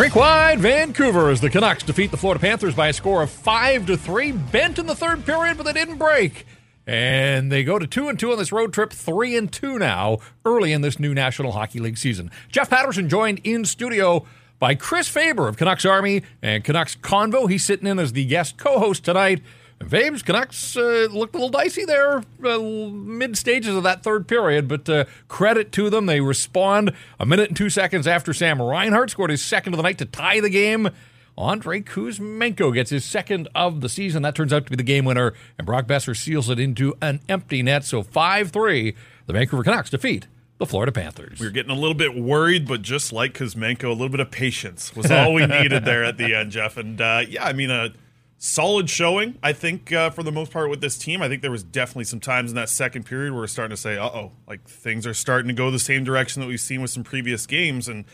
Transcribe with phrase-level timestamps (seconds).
[0.00, 3.98] Rink-wide Vancouver as the Canucks defeat the Florida Panthers by a score of five to
[3.98, 4.32] three.
[4.32, 6.46] Bent in the third period, but they didn't break.
[6.86, 10.16] And they go to two and two on this road trip, three and two now,
[10.46, 12.30] early in this new National Hockey League season.
[12.48, 14.24] Jeff Patterson joined in studio
[14.58, 17.50] by Chris Faber of Canucks Army and Canucks Convo.
[17.50, 19.42] He's sitting in as the guest co-host tonight.
[19.80, 24.68] Fabes, Canucks uh, looked a little dicey there, uh, mid stages of that third period,
[24.68, 26.06] but uh, credit to them.
[26.06, 29.82] They respond a minute and two seconds after Sam Reinhart scored his second of the
[29.82, 30.90] night to tie the game.
[31.38, 34.22] Andrei Kuzmenko gets his second of the season.
[34.22, 37.20] That turns out to be the game winner, and Brock Boeser seals it into an
[37.28, 37.84] empty net.
[37.84, 38.94] So 5 3,
[39.26, 40.26] the Vancouver Canucks defeat
[40.58, 41.40] the Florida Panthers.
[41.40, 44.30] We were getting a little bit worried, but just like Kuzmenko, a little bit of
[44.30, 46.76] patience was all we needed there at the end, Jeff.
[46.76, 47.94] And uh, yeah, I mean, a
[48.40, 51.20] solid showing, I think, uh, for the most part with this team.
[51.20, 53.80] I think there was definitely some times in that second period where we're starting to
[53.80, 56.80] say, uh oh, like things are starting to go the same direction that we've seen
[56.80, 57.86] with some previous games.
[57.86, 58.06] And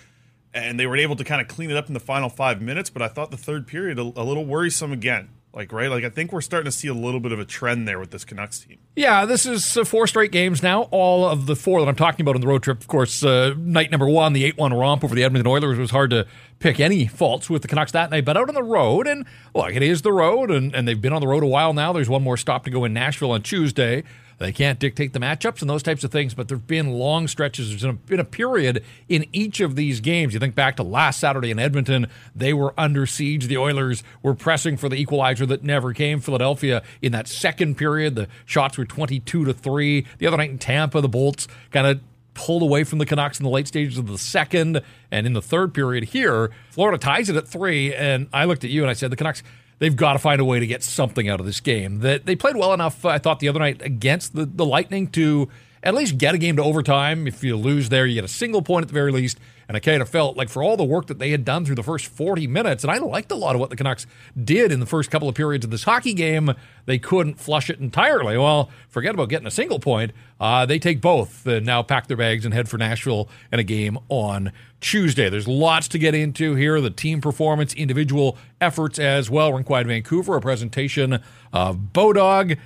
[0.52, 2.90] and they were able to kind of clean it up in the final five minutes.
[2.90, 5.28] But I thought the third period a, a, little worrisome again.
[5.56, 7.88] Like right, like I think we're starting to see a little bit of a trend
[7.88, 8.76] there with this Canucks team.
[8.94, 10.82] Yeah, this is uh, four straight games now.
[10.90, 13.24] All of the four that I'm talking about on the road trip, of course.
[13.24, 16.26] Uh, night number one, the eight-one romp over the Edmonton Oilers was hard to
[16.58, 18.26] pick any faults with the Canucks that night.
[18.26, 21.14] But out on the road, and look, it is the road, and, and they've been
[21.14, 21.90] on the road a while now.
[21.90, 24.04] There's one more stop to go in Nashville on Tuesday.
[24.38, 27.26] They can't dictate the matchups and those types of things, but there have been long
[27.26, 27.68] stretches.
[27.80, 30.34] There's been a period in each of these games.
[30.34, 33.46] You think back to last Saturday in Edmonton, they were under siege.
[33.46, 36.20] The Oilers were pressing for the equalizer that never came.
[36.20, 40.06] Philadelphia in that second period, the shots were 22 to 3.
[40.18, 42.00] The other night in Tampa, the Bolts kind of
[42.34, 44.82] pulled away from the Canucks in the late stages of the second.
[45.10, 47.94] And in the third period here, Florida ties it at three.
[47.94, 49.42] And I looked at you and I said, the Canucks
[49.78, 52.00] they've got to find a way to get something out of this game.
[52.00, 55.48] That they played well enough, I thought, the other night against the, the Lightning to
[55.82, 57.26] at least get a game to overtime.
[57.26, 59.38] If you lose there, you get a single point at the very least.
[59.68, 61.74] And I kind of felt like for all the work that they had done through
[61.74, 64.06] the first 40 minutes, and I liked a lot of what the Canucks
[64.42, 66.54] did in the first couple of periods of this hockey game,
[66.84, 68.38] they couldn't flush it entirely.
[68.38, 70.12] Well, forget about getting a single point.
[70.38, 73.64] Uh, they take both and now pack their bags and head for Nashville and a
[73.64, 75.28] game on Tuesday.
[75.28, 79.52] There's lots to get into here the team performance, individual efforts as well.
[79.52, 81.20] Rink-wide Vancouver, a presentation
[81.52, 82.56] of Bodog.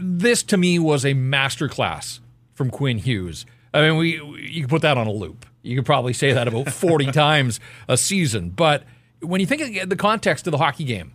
[0.00, 2.20] This to me was a masterclass
[2.52, 3.46] from Quinn Hughes.
[3.72, 5.44] I mean, we, you can put that on a loop.
[5.64, 7.58] You could probably say that about 40 times
[7.88, 8.50] a season.
[8.50, 8.84] But
[9.20, 11.12] when you think of the context of the hockey game,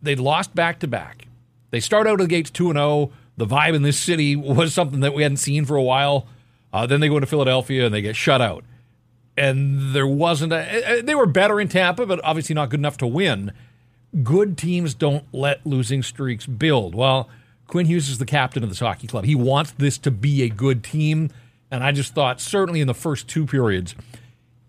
[0.00, 1.26] they lost back to back.
[1.70, 3.10] They start out of the gates 2 0.
[3.36, 6.26] The vibe in this city was something that we hadn't seen for a while.
[6.72, 8.64] Uh, then they go to Philadelphia and they get shut out.
[9.36, 11.02] And there wasn't a.
[11.02, 13.52] They were better in Tampa, but obviously not good enough to win.
[14.22, 16.94] Good teams don't let losing streaks build.
[16.94, 17.28] Well,
[17.66, 19.24] Quinn Hughes is the captain of this hockey club.
[19.24, 21.30] He wants this to be a good team.
[21.70, 23.94] And I just thought, certainly in the first two periods,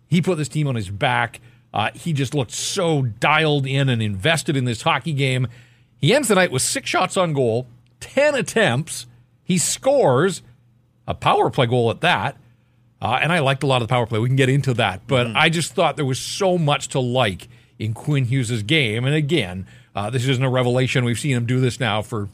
[0.08, 1.40] he put this team on his back.
[1.74, 5.48] Uh, he just looked so dialed in and invested in this hockey game.
[5.98, 7.68] He ends the night with six shots on goal,
[8.02, 9.08] 10 attempts.
[9.44, 10.42] He scores
[11.08, 12.38] a power play goal at that.
[13.02, 14.20] Uh, and I liked a lot of the power play.
[14.20, 15.08] We can get into that.
[15.08, 15.38] But mm-hmm.
[15.38, 17.48] I just thought there was so much to like
[17.80, 19.06] in Quinn Hughes' game.
[19.06, 21.04] And again, uh, this isn't a revelation.
[21.04, 22.30] We've seen him do this now for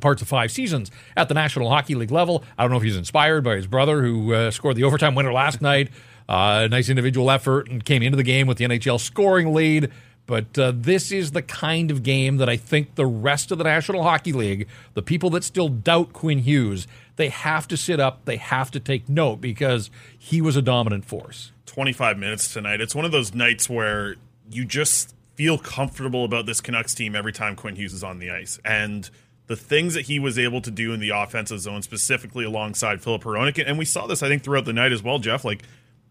[0.00, 2.44] parts of five seasons at the National Hockey League level.
[2.56, 5.32] I don't know if he's inspired by his brother who uh, scored the overtime winner
[5.32, 5.90] last night.
[6.28, 9.90] Uh, nice individual effort and came into the game with the NHL scoring lead.
[10.26, 13.64] But uh, this is the kind of game that I think the rest of the
[13.64, 16.86] National Hockey League, the people that still doubt Quinn Hughes,
[17.16, 21.06] they have to sit up, they have to take note because he was a dominant
[21.06, 21.52] force.
[21.64, 22.82] 25 minutes tonight.
[22.82, 24.16] It's one of those nights where
[24.50, 28.30] you just feel comfortable about this Canucks team every time Quinn Hughes is on the
[28.30, 28.58] ice.
[28.66, 29.08] And–
[29.48, 33.24] the things that he was able to do in the offensive zone, specifically alongside Philip
[33.24, 33.62] Hronek.
[33.66, 35.44] And we saw this, I think, throughout the night as well, Jeff.
[35.44, 35.64] Like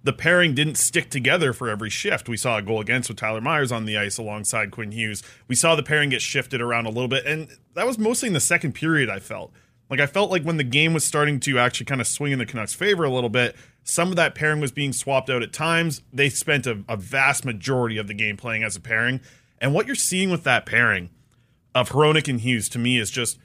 [0.03, 2.27] the pairing didn't stick together for every shift.
[2.27, 5.21] We saw a goal against with Tyler Myers on the ice alongside Quinn Hughes.
[5.47, 8.33] We saw the pairing get shifted around a little bit, and that was mostly in
[8.33, 9.09] the second period.
[9.09, 9.53] I felt
[9.89, 12.39] like I felt like when the game was starting to actually kind of swing in
[12.39, 15.53] the Canucks' favor a little bit, some of that pairing was being swapped out at
[15.53, 16.01] times.
[16.11, 19.21] They spent a, a vast majority of the game playing as a pairing,
[19.59, 21.11] and what you're seeing with that pairing
[21.75, 23.37] of Hronek and Hughes to me is just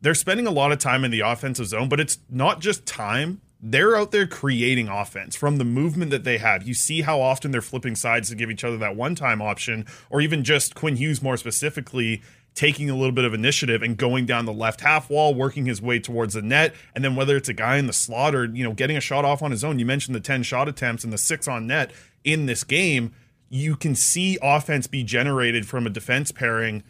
[0.00, 3.40] they're spending a lot of time in the offensive zone, but it's not just time.
[3.62, 6.66] They're out there creating offense from the movement that they have.
[6.66, 9.86] You see how often they're flipping sides to give each other that one time option,
[10.08, 12.22] or even just Quinn Hughes more specifically
[12.54, 15.80] taking a little bit of initiative and going down the left half wall, working his
[15.80, 18.64] way towards the net, and then whether it's a guy in the slot or you
[18.64, 19.78] know getting a shot off on his own.
[19.78, 21.92] You mentioned the ten shot attempts and the six on net
[22.24, 23.12] in this game.
[23.50, 26.82] You can see offense be generated from a defense pairing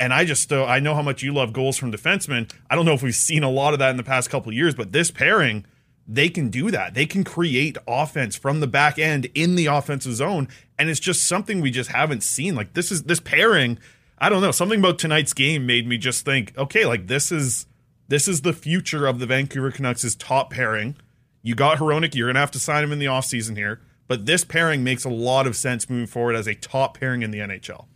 [0.00, 2.50] and I just uh, I know how much you love goals from defensemen.
[2.68, 4.74] I don't know if we've seen a lot of that in the past couple years,
[4.74, 5.64] but this pairing,
[6.06, 6.94] they can do that.
[6.94, 10.48] They can create offense from the back end in the offensive zone.
[10.78, 12.54] And it's just something we just haven't seen.
[12.54, 13.78] Like this is this pairing.
[14.18, 14.50] I don't know.
[14.50, 17.66] Something about tonight's game made me just think, okay, like this is
[18.08, 20.96] this is the future of the Vancouver Canucks' top pairing.
[21.42, 23.80] You got Hronek, you're gonna have to sign him in the offseason here.
[24.06, 27.30] But this pairing makes a lot of sense moving forward as a top pairing in
[27.30, 27.86] the NHL.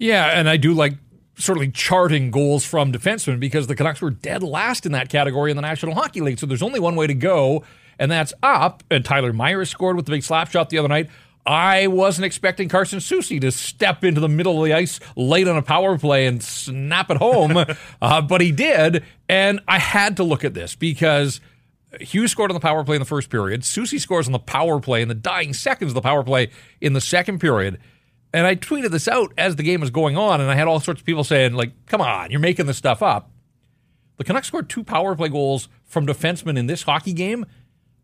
[0.00, 0.94] Yeah, and I do like
[1.36, 5.56] certainly charting goals from defensemen because the Canucks were dead last in that category in
[5.56, 6.38] the National Hockey League.
[6.38, 7.64] So there's only one way to go,
[7.98, 8.82] and that's up.
[8.90, 11.10] And Tyler Myers scored with the big slap shot the other night.
[11.44, 15.58] I wasn't expecting Carson Soucy to step into the middle of the ice late on
[15.58, 17.56] a power play and snap it home,
[18.02, 19.04] uh, but he did.
[19.28, 21.42] And I had to look at this because
[22.00, 23.62] Hughes scored on the power play in the first period.
[23.62, 26.48] Soucy scores on the power play in the dying seconds of the power play
[26.80, 27.78] in the second period.
[28.32, 30.78] And I tweeted this out as the game was going on, and I had all
[30.80, 33.30] sorts of people saying, like, come on, you're making this stuff up.
[34.18, 37.46] The Canucks scored two power play goals from defensemen in this hockey game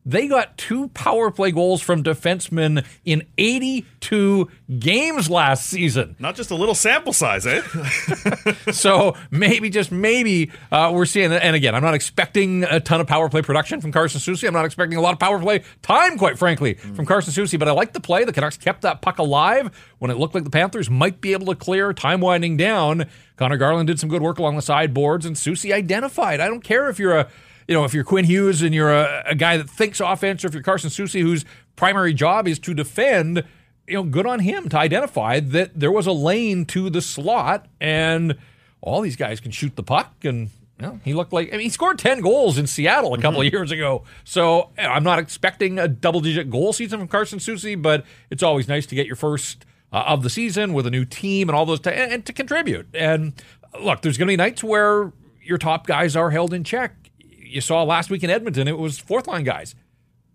[0.07, 4.49] they got two power play goals from defensemen in 82
[4.79, 6.15] games last season.
[6.21, 7.61] Not just a little sample size, eh?
[8.71, 11.43] so maybe, just maybe, uh, we're seeing that.
[11.43, 14.47] And again, I'm not expecting a ton of power play production from Carson Soucy.
[14.47, 16.95] I'm not expecting a lot of power play time, quite frankly, mm.
[16.95, 17.59] from Carson Soucy.
[17.59, 18.23] But I like the play.
[18.23, 21.47] The Canucks kept that puck alive when it looked like the Panthers might be able
[21.47, 21.93] to clear.
[21.93, 23.07] Time winding down.
[23.37, 26.41] Connor Garland did some good work along the sideboards, and Soucy identified.
[26.41, 27.29] I don't care if you're a
[27.69, 30.49] you know, if you're Quinn Hughes and you're a, a guy that thinks offense, or
[30.49, 33.45] if you're Carson Soucy, whose primary job is to defend,
[33.87, 37.67] you know, good on him to identify that there was a lane to the slot,
[37.81, 38.37] and
[38.81, 41.63] all these guys can shoot the puck, and you know, he looked like I mean,
[41.63, 43.49] he scored ten goals in Seattle a couple mm-hmm.
[43.49, 44.05] of years ago.
[44.25, 48.87] So I'm not expecting a double-digit goal season from Carson Soucy, but it's always nice
[48.87, 49.65] to get your first.
[49.93, 52.33] Uh, of the season with a new team and all those, t- and, and to
[52.33, 52.89] contribute.
[52.93, 53.33] And
[53.81, 57.06] look, there's going to be nights where your top guys are held in check
[57.47, 59.75] you saw last week in Edmonton, it was fourth line guys.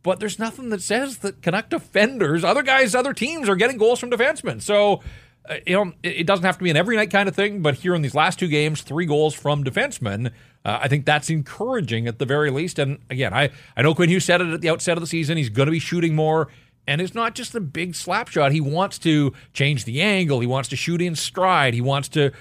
[0.04, 4.00] But there's nothing that says that Canuck defenders, other guys, other teams are getting goals
[4.00, 4.62] from defensemen.
[4.62, 5.02] So,
[5.48, 7.62] uh, you know, it, it, doesn't have to be an every night kind of thing,
[7.62, 10.32] but here in these last two games, three goals from defensemen.
[10.66, 12.80] Uh, I think that's encouraging at the very least.
[12.80, 15.38] And again, I, I know Quinn Hughes said it at the outset of the season.
[15.38, 16.48] He's going to be shooting more.
[16.88, 18.52] And it's not just a big slap shot.
[18.52, 20.40] He wants to change the angle.
[20.40, 21.76] He wants to shoot in stride.
[21.76, 22.32] He wants to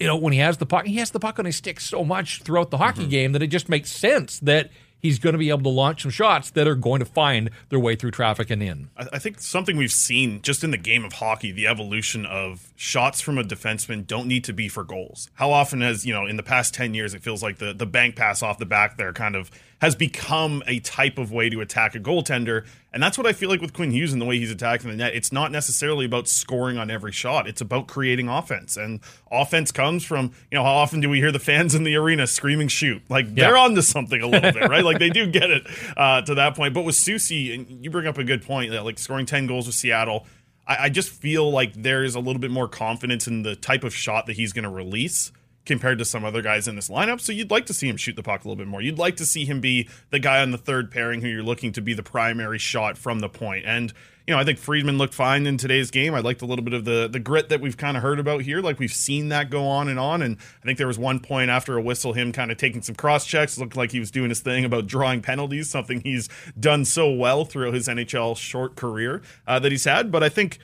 [0.00, 2.02] you know, when he has the puck, he has the puck on his stick so
[2.02, 3.10] much throughout the hockey mm-hmm.
[3.10, 4.70] game that it just makes sense that
[5.00, 7.78] he's going to be able to launch some shots that are going to find their
[7.78, 8.90] way through traffic and in.
[8.96, 13.20] I think something we've seen just in the game of hockey, the evolution of shots
[13.20, 15.30] from a defenseman don't need to be for goals.
[15.34, 17.86] How often has, you know, in the past 10 years, it feels like the, the
[17.86, 19.50] bank pass off the back there kind of
[19.80, 22.66] has become a type of way to attack a goaltender.
[22.92, 24.96] And that's what I feel like with Quinn Hughes and the way he's attacking the
[24.96, 25.14] net.
[25.14, 27.46] It's not necessarily about scoring on every shot.
[27.46, 28.76] It's about creating offense.
[28.76, 29.00] And
[29.30, 32.26] offense comes from, you know, how often do we hear the fans in the arena
[32.26, 33.02] screaming shoot?
[33.08, 33.46] Like yeah.
[33.46, 34.80] they're on to something a little bit, right?
[34.90, 35.66] Like they do get it
[35.96, 36.74] uh, to that point.
[36.74, 39.66] But with Soucy, and you bring up a good point, that like scoring 10 goals
[39.66, 40.26] with Seattle,
[40.66, 43.94] I, I just feel like there's a little bit more confidence in the type of
[43.94, 45.30] shot that he's going to release
[45.66, 47.20] compared to some other guys in this lineup.
[47.20, 48.80] So you'd like to see him shoot the puck a little bit more.
[48.80, 51.72] You'd like to see him be the guy on the third pairing who you're looking
[51.72, 53.64] to be the primary shot from the point.
[53.66, 53.92] And
[54.26, 56.14] you know, I think Friedman looked fine in today's game.
[56.14, 58.42] I liked a little bit of the the grit that we've kind of heard about
[58.42, 58.60] here.
[58.60, 60.22] Like we've seen that go on and on.
[60.22, 62.94] And I think there was one point after a whistle, him kind of taking some
[62.94, 66.28] cross checks, looked like he was doing his thing about drawing penalties, something he's
[66.60, 70.12] done so well throughout his NHL short career uh, that he's had.
[70.12, 70.60] But I think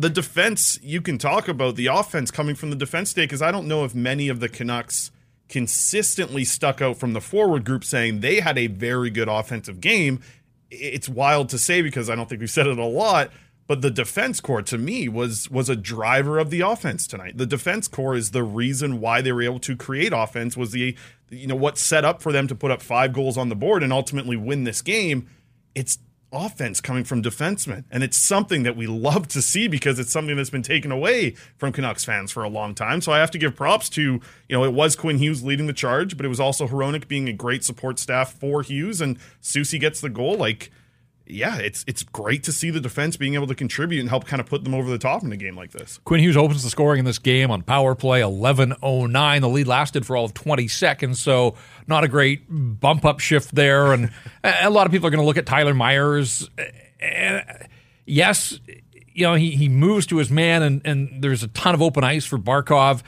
[0.00, 3.52] the defense you can talk about the offense coming from the defense day because I
[3.52, 5.10] don't know if many of the Canucks
[5.48, 10.22] consistently stuck out from the forward group saying they had a very good offensive game.
[10.70, 13.30] It's wild to say because I don't think we've said it a lot,
[13.66, 17.36] but the defense core to me was was a driver of the offense tonight.
[17.36, 20.96] The defense core is the reason why they were able to create offense was the
[21.28, 23.82] you know what set up for them to put up 5 goals on the board
[23.82, 25.28] and ultimately win this game.
[25.74, 25.98] It's
[26.32, 27.84] offense coming from defensemen.
[27.90, 31.34] And it's something that we love to see because it's something that's been taken away
[31.56, 33.00] from Canucks fans for a long time.
[33.00, 35.72] So I have to give props to, you know, it was Quinn Hughes leading the
[35.72, 39.80] charge, but it was also Hronek being a great support staff for Hughes and Soucy
[39.80, 40.36] gets the goal.
[40.36, 40.70] Like
[41.32, 44.40] yeah, it's it's great to see the defense being able to contribute and help kind
[44.40, 45.98] of put them over the top in a game like this.
[46.04, 49.40] Quinn Hughes opens the scoring in this game on power play 11:09.
[49.40, 51.54] The lead lasted for all of 20 seconds, so
[51.86, 53.92] not a great bump up shift there.
[53.92, 54.10] And
[54.44, 56.48] a lot of people are going to look at Tyler Myers.
[57.00, 57.44] And
[58.06, 58.60] yes,
[59.12, 62.04] you know he he moves to his man, and and there's a ton of open
[62.04, 63.02] ice for Barkov.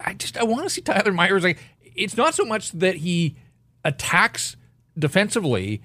[0.00, 1.44] I just I want to see Tyler Myers.
[1.44, 1.58] Like
[1.94, 3.36] it's not so much that he
[3.84, 4.56] attacks
[4.98, 5.82] defensively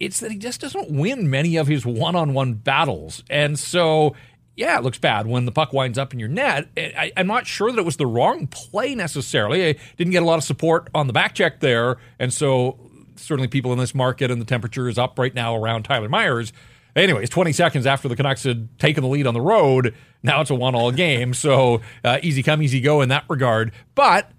[0.00, 3.22] it's that he just doesn't win many of his one on one battles.
[3.28, 4.14] And so,
[4.56, 6.68] yeah, it looks bad when the puck winds up in your net.
[6.76, 9.68] I, am not sure that it was the wrong play necessarily.
[9.68, 11.96] I didn't get a lot of support on the back check there.
[12.18, 12.78] And so
[13.16, 16.52] certainly people in this market and the temperature is up right now around Tyler Myers.
[16.96, 20.50] Anyways, 20 seconds after the Canucks had taken the lead on the road, now it's
[20.50, 21.34] a one-all game.
[21.34, 23.72] So uh, easy come, easy go in that regard.
[23.94, 24.30] But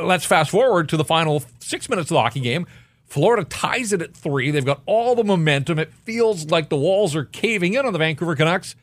[0.00, 2.66] let's fast forward to the final six minutes of the hockey game.
[3.12, 4.50] Florida ties it at three.
[4.50, 5.78] They've got all the momentum.
[5.78, 8.74] It feels like the walls are caving in on the Vancouver Canucks.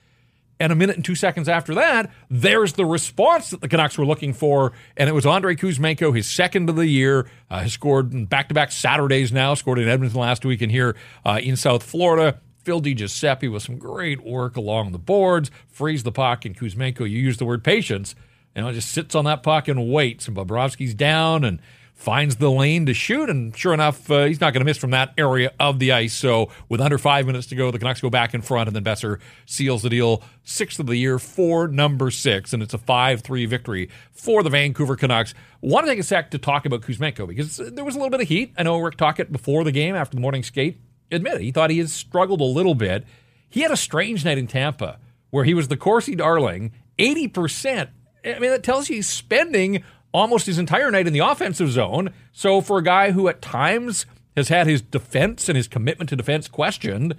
[0.60, 4.06] And a minute and two seconds after that, there's the response that the Canucks were
[4.06, 4.72] looking for.
[4.96, 7.28] And it was Andrei Kuzmenko, his second of the year.
[7.50, 10.96] Uh, has scored back to back Saturdays now, scored in Edmonton last week and here
[11.26, 12.40] uh, in South Florida.
[12.64, 17.18] Phil DiGiuseppe with some great work along the boards, frees the puck, and Kuzmenko, you
[17.18, 18.14] use the word patience,
[18.56, 20.28] you know, just sits on that puck and waits.
[20.28, 21.60] And Bobrovsky's down and
[22.00, 24.92] finds the lane to shoot, and sure enough, uh, he's not going to miss from
[24.92, 26.14] that area of the ice.
[26.14, 28.86] So, with under five minutes to go, the Canucks go back in front, and then
[28.86, 33.46] Boeser seals the deal, sixth of the year for number six, and it's a five-three
[33.48, 35.34] victory for the Vancouver Canucks.
[35.60, 38.22] Want to take a sec to talk about Kuzmenko because there was a little bit
[38.22, 38.54] of heat.
[38.58, 40.80] I know Rick Tocchet before the game after the morning skate
[41.12, 43.04] admitted he thought he had struggled a little bit.
[43.50, 45.00] He had a strange night in Tampa
[45.32, 47.90] where he was the Corsi darling, eighty percent.
[48.24, 52.14] I mean, that tells you he's spending almost his entire night in the offensive zone.
[52.32, 56.16] So for a guy who at times has had his defense and his commitment to
[56.16, 57.16] defense questioned,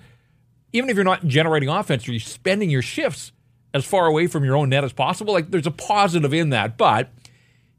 [0.72, 3.32] even if you're not generating offense, are you're spending your shifts
[3.72, 5.32] as far away from your own net as possible.
[5.32, 7.10] Like there's a positive in that, but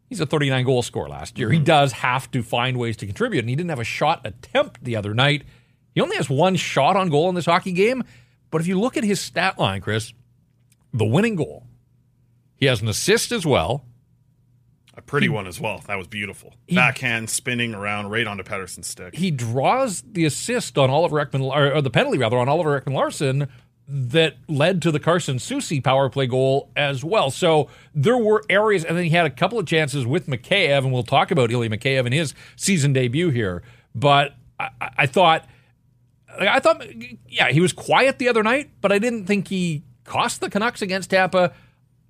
[0.07, 1.47] he's a 39 goal scorer last year.
[1.47, 1.59] Mm-hmm.
[1.59, 4.83] He does have to find ways to contribute, and he didn't have a shot attempt
[4.83, 5.43] the other night.
[5.93, 8.03] He only has one shot on goal in this hockey game,
[8.49, 10.13] but if you look at his stat line, Chris,
[10.93, 11.65] the winning goal,
[12.55, 13.85] he has an assist as well.
[14.95, 15.81] A pretty he, one as well.
[15.87, 16.53] That was beautiful.
[16.67, 19.15] He, Backhand spinning around right onto Pettersson's stick.
[19.15, 23.47] He draws the assist on Oliver Ekman, or, or the penalty rather on Oliver Ekman-Larsson
[23.87, 27.29] that led to the Carson Soucy power play goal as well.
[27.29, 30.91] So there were areas, and then he had a couple of chances with Mikheyev, and
[30.91, 33.63] we'll talk about Ilya Mikheyev in his season debut here.
[33.95, 35.47] But I, I thought,
[36.39, 36.85] I thought,
[37.27, 40.81] yeah, he was quiet the other night, but I didn't think he cost the Canucks
[40.81, 41.53] against Tampa.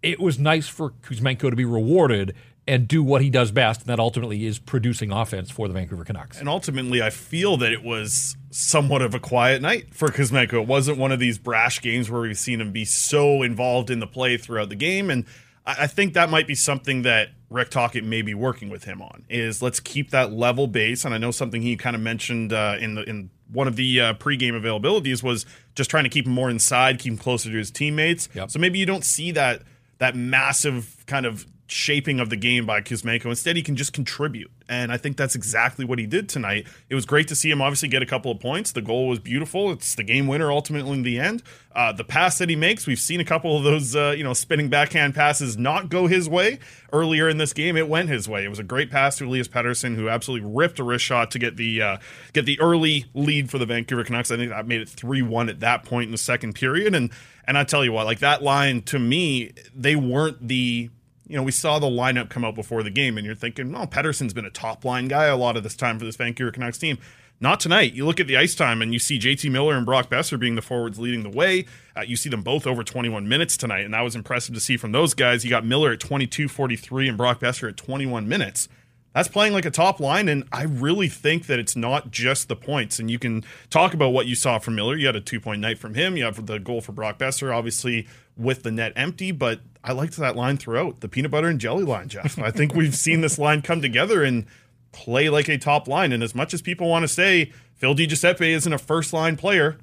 [0.04, 2.36] It was nice for Kuzmenko to be rewarded
[2.68, 6.04] and do what he does best, and that ultimately is producing offense for the Vancouver
[6.04, 6.40] Canucks.
[6.40, 10.62] And ultimately, I feel that it was somewhat of a quiet night for Kuzmenko.
[10.62, 14.00] It wasn't one of these brash games where we've seen him be so involved in
[14.00, 15.26] the play throughout the game, and
[15.66, 19.26] I think that might be something that Rick Tocchet may be working with him on.
[19.30, 22.78] Is let's keep that level base, and I know something he kind of mentioned uh,
[22.80, 26.32] in the in one of the uh, pregame availabilities was just trying to keep him
[26.32, 28.30] more inside, keep him closer to his teammates.
[28.34, 28.52] Yep.
[28.52, 29.64] So maybe you don't see that
[30.00, 33.26] that massive kind of shaping of the game by Kuzmenko.
[33.28, 34.52] Instead, he can just contribute.
[34.68, 36.68] And I think that's exactly what he did tonight.
[36.90, 38.72] It was great to see him obviously get a couple of points.
[38.72, 39.72] The goal was beautiful.
[39.72, 41.44] It's the game winner ultimately in the end.
[41.74, 44.34] Uh, the pass that he makes, we've seen a couple of those, uh, you know,
[44.34, 46.60] spinning backhand passes not go his way
[46.92, 47.78] earlier in this game.
[47.78, 48.44] It went his way.
[48.44, 51.40] It was a great pass to Elias Pettersson, who absolutely ripped a wrist shot to
[51.40, 51.98] get the uh,
[52.34, 54.32] get the early lead for the Vancouver Canucks.
[54.32, 56.94] I think that made it three one at that point in the second period.
[56.94, 57.12] And
[57.46, 60.90] and I tell you what, like that line to me, they weren't the
[61.32, 63.88] you know, we saw the lineup come out before the game, and you're thinking, oh,
[63.88, 66.78] Pettersson's been a top line guy a lot of this time for this Vancouver Canucks
[66.78, 66.98] team.
[67.40, 67.94] Not tonight.
[67.94, 70.56] You look at the ice time and you see JT Miller and Brock Boeser being
[70.56, 71.66] the forwards leading the way.
[71.96, 74.76] Uh, you see them both over 21 minutes tonight, and that was impressive to see
[74.76, 75.46] from those guys.
[75.46, 78.68] You got Miller at 22:43 and Brock Boeser at 21 minutes.
[79.14, 82.56] That's playing like a top line, and I really think that it's not just the
[82.56, 82.98] points.
[82.98, 84.96] And you can talk about what you saw from Miller.
[84.96, 86.16] You had a two point night from him.
[86.16, 90.16] You have the goal for Brock Boeser, obviously with the net empty, but I liked
[90.18, 92.40] that line throughout the peanut butter and jelly line, Jeff.
[92.40, 94.46] I think we've seen this line come together and
[94.92, 96.12] play like a top line.
[96.12, 99.78] And as much as people want to say Phil DiGiuseppe isn't a first line player,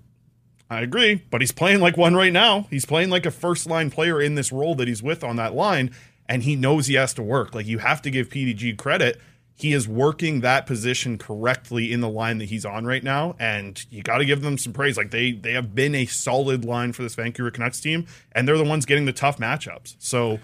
[0.70, 2.66] I agree, but he's playing like one right now.
[2.68, 5.54] He's playing like a first line player in this role that he's with on that
[5.54, 5.94] line,
[6.28, 7.54] and he knows he has to work.
[7.54, 9.20] Like you have to give PDG credit
[9.58, 13.85] he is working that position correctly in the line that he's on right now, and
[13.90, 14.97] you got to give them some praise.
[14.97, 18.56] Like they they have been a solid line for this Vancouver Canucks team, and they're
[18.56, 19.97] the ones getting the tough matchups.
[19.99, 20.38] So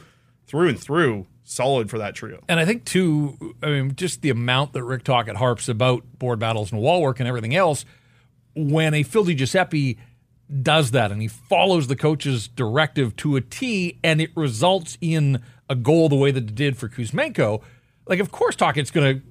[0.49, 2.43] through and through, solid for that trio.
[2.49, 6.41] And I think too, I mean, just the amount that Rick Tocchet harps about board
[6.41, 7.85] battles and wall work and everything else.
[8.57, 9.97] When a Phil Giuseppe
[10.62, 15.41] does that and he follows the coach's directive to a T, and it results in
[15.75, 17.61] a goal the way that it did for Kuzmenko
[18.07, 19.26] like of course Tocchet's going to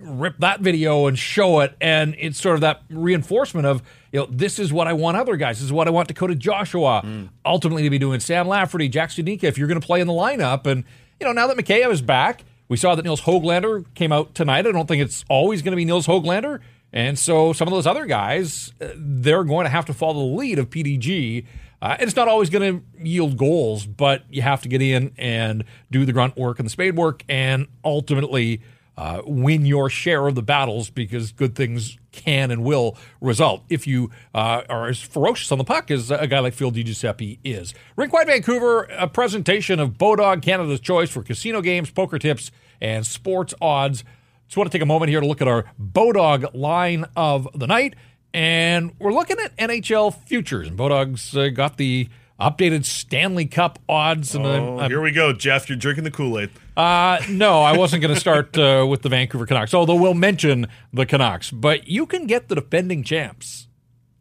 [0.00, 4.26] rip that video and show it and it's sort of that reinforcement of you know
[4.30, 7.28] this is what I want other guys this is what I want Dakota Joshua mm.
[7.44, 10.12] ultimately to be doing Sam Lafferty Jack Studnicka if you're going to play in the
[10.12, 10.84] lineup and
[11.20, 14.66] you know now that Mikheyev is back we saw that Nils Hoglander came out tonight
[14.66, 16.60] I don't think it's always going to be Nils Hoglander
[16.92, 20.36] and so some of those other guys uh, they're going to have to follow the
[20.36, 21.44] lead of PDG
[21.80, 25.12] uh, and it's not always going to yield goals, but you have to get in
[25.16, 28.60] and do the grunt work and the spade work, and ultimately
[28.98, 33.86] uh, win your share of the battles because good things can and will result if
[33.86, 37.74] you uh, are as ferocious on the puck as a guy like Phil DiGiuseppe is.
[37.96, 43.54] Rinkwide Vancouver, a presentation of Bodog, Canada's choice for casino games, poker tips, and sports
[43.60, 44.02] odds.
[44.48, 47.68] Just want to take a moment here to look at our Bodog line of the
[47.68, 47.94] night.
[48.34, 50.68] And we're looking at NHL futures.
[50.68, 52.08] And Bodog's uh, got the
[52.40, 54.34] updated Stanley Cup odds.
[54.34, 55.68] And oh, I'm, here we go, Jeff.
[55.68, 56.50] You're drinking the Kool Aid.
[56.76, 60.66] Uh, no, I wasn't going to start uh, with the Vancouver Canucks, although we'll mention
[60.92, 61.50] the Canucks.
[61.50, 63.66] But you can get the defending champs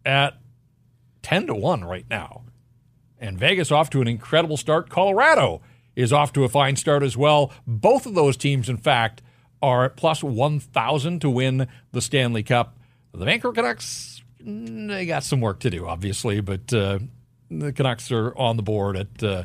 [0.05, 0.37] at
[1.21, 2.43] 10 to 1 right now.
[3.19, 4.89] And Vegas off to an incredible start.
[4.89, 5.61] Colorado
[5.95, 7.51] is off to a fine start as well.
[7.65, 9.21] Both of those teams, in fact,
[9.61, 12.76] are at plus 1,000 to win the Stanley Cup.
[13.17, 16.99] The Vancouver Canucks, mm, they got some work to do, obviously, but uh,
[17.49, 19.43] the Canucks are on the board at uh,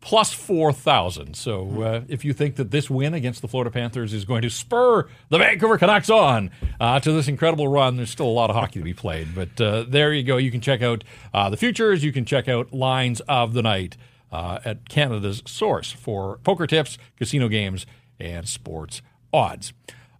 [0.00, 1.34] plus 4,000.
[1.34, 4.50] So uh, if you think that this win against the Florida Panthers is going to
[4.50, 6.50] spur the Vancouver Canucks on
[6.80, 9.34] uh, to this incredible run, there's still a lot of hockey to be played.
[9.34, 10.38] But uh, there you go.
[10.38, 11.04] You can check out
[11.34, 13.96] uh, the futures, you can check out lines of the night
[14.32, 17.86] uh, at Canada's source for poker tips, casino games,
[18.18, 19.02] and sports
[19.32, 19.72] odds.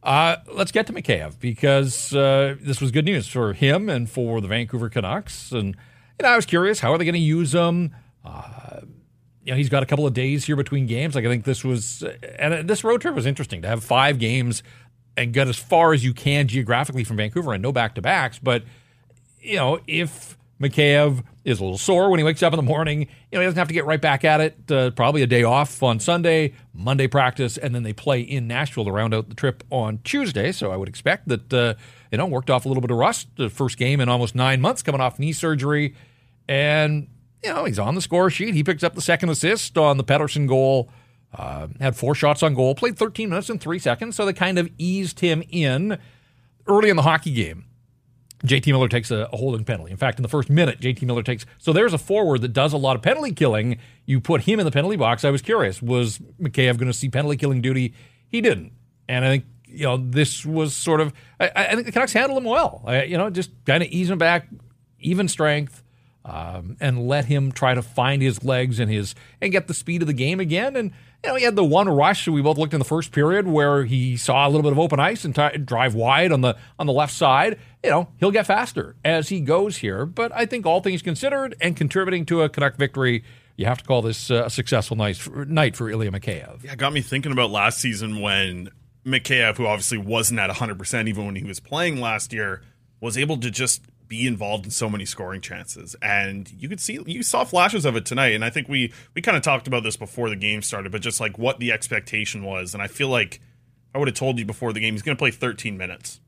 [0.02, 4.40] Uh, let's get to Mikheyev because uh, this was good news for him and for
[4.40, 5.52] the Vancouver Canucks.
[5.52, 5.76] And
[6.18, 7.94] you know, I was curious, how are they going to use him?
[8.24, 8.80] Uh,
[9.44, 11.14] you know, he's got a couple of days here between games.
[11.14, 12.02] Like I think this was,
[12.38, 14.62] and this road trip was interesting to have five games
[15.16, 18.38] and get as far as you can geographically from Vancouver and no back to backs.
[18.38, 18.64] But
[19.40, 23.00] you know, if Mikheyev is a little sore when he wakes up in the morning.
[23.00, 24.70] You know, he doesn't have to get right back at it.
[24.70, 28.84] Uh, probably a day off on Sunday, Monday practice, and then they play in Nashville
[28.84, 30.52] to round out the trip on Tuesday.
[30.52, 31.74] So I would expect that, uh,
[32.12, 33.28] you know, worked off a little bit of rust.
[33.36, 35.96] The first game in almost nine months coming off knee surgery.
[36.48, 37.08] And,
[37.42, 38.54] you know, he's on the score sheet.
[38.54, 40.90] He picks up the second assist on the Pettersson goal.
[41.34, 44.14] Uh, had four shots on goal, played 13 minutes and three seconds.
[44.16, 45.98] So they kind of eased him in
[46.66, 47.64] early in the hockey game.
[48.44, 49.92] JT Miller takes a, a, holding penalty.
[49.92, 51.46] In fact, in the first minute, JT Miller takes.
[51.58, 53.78] So there's a forward that does a lot of penalty killing.
[54.04, 55.24] You put him in the penalty box.
[55.24, 57.94] I was curious, was Mikheyev going to see penalty killing duty?
[58.28, 58.72] He didn't.
[59.08, 62.38] And I think, you know, this was sort of, I, I think the Canucks handled
[62.38, 62.82] him well.
[62.84, 64.48] I, you know, just kind of ease him back,
[64.98, 65.82] even strength,
[66.24, 70.02] um, and let him try to find his legs and his, and get the speed
[70.02, 70.76] of the game again.
[70.76, 70.92] And,
[71.24, 73.84] you know, he had the one rush we both looked in the first period where
[73.84, 76.86] he saw a little bit of open ice and t- drive wide on the on
[76.86, 77.58] the left side.
[77.84, 80.04] You know, he'll get faster as he goes here.
[80.04, 83.22] But I think all things considered and contributing to a Canuck victory,
[83.56, 86.64] you have to call this uh, a successful night for, night for Ilya Mikheyev.
[86.64, 88.70] Yeah, got me thinking about last season when
[89.06, 92.62] Mikheyev, who obviously wasn't at 100% even when he was playing last year,
[93.00, 95.96] was able to just be involved in so many scoring chances.
[96.02, 98.34] And you could see you saw flashes of it tonight.
[98.34, 101.00] And i think we we kind of talked about this before the game started but
[101.00, 102.74] just like what the expectation was.
[102.74, 103.40] And i feel like
[103.94, 106.20] i would have told you before the game he's going to play 13 minutes.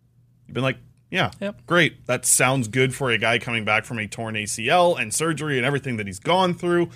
[0.47, 0.79] You've been like
[1.11, 1.67] yeah yep.
[1.67, 2.07] great.
[2.07, 5.67] That sounds good for a guy coming back from a torn acl and surgery and
[5.67, 6.89] everything that he's gone through.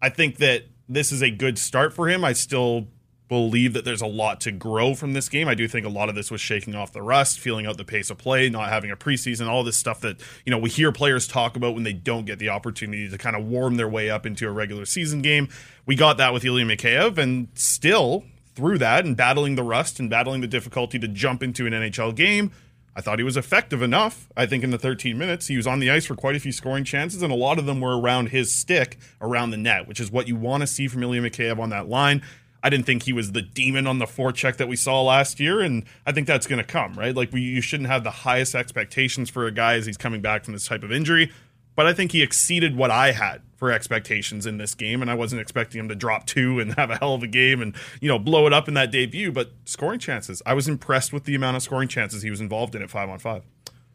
[0.00, 2.24] I think that this is a good start for him.
[2.24, 2.88] I still
[3.28, 5.48] believe that there's a lot to grow from this game.
[5.48, 7.84] I do think a lot of this was shaking off the rust, feeling out the
[7.84, 10.92] pace of play, not having a preseason, all this stuff that, you know, we hear
[10.92, 14.10] players talk about when they don't get the opportunity to kind of warm their way
[14.10, 15.48] up into a regular season game.
[15.86, 20.10] We got that with Ilya Mikheyev and still through that and battling the rust and
[20.10, 22.52] battling the difficulty to jump into an NHL game.
[22.94, 24.28] I thought he was effective enough.
[24.36, 26.52] I think in the 13 minutes, he was on the ice for quite a few
[26.52, 29.98] scoring chances, and a lot of them were around his stick, around the net, which
[29.98, 32.22] is what you want to see from Ilya Mikheyev on that line.
[32.62, 35.60] I didn't think he was the demon on the forecheck that we saw last year,
[35.60, 37.14] and I think that's going to come, right?
[37.14, 40.44] Like we, you shouldn't have the highest expectations for a guy as he's coming back
[40.44, 41.32] from this type of injury,
[41.74, 45.14] but I think he exceeded what I had for expectations in this game, and I
[45.14, 48.08] wasn't expecting him to drop two and have a hell of a game and you
[48.08, 49.32] know blow it up in that debut.
[49.32, 52.74] But scoring chances, I was impressed with the amount of scoring chances he was involved
[52.74, 53.42] in at five on five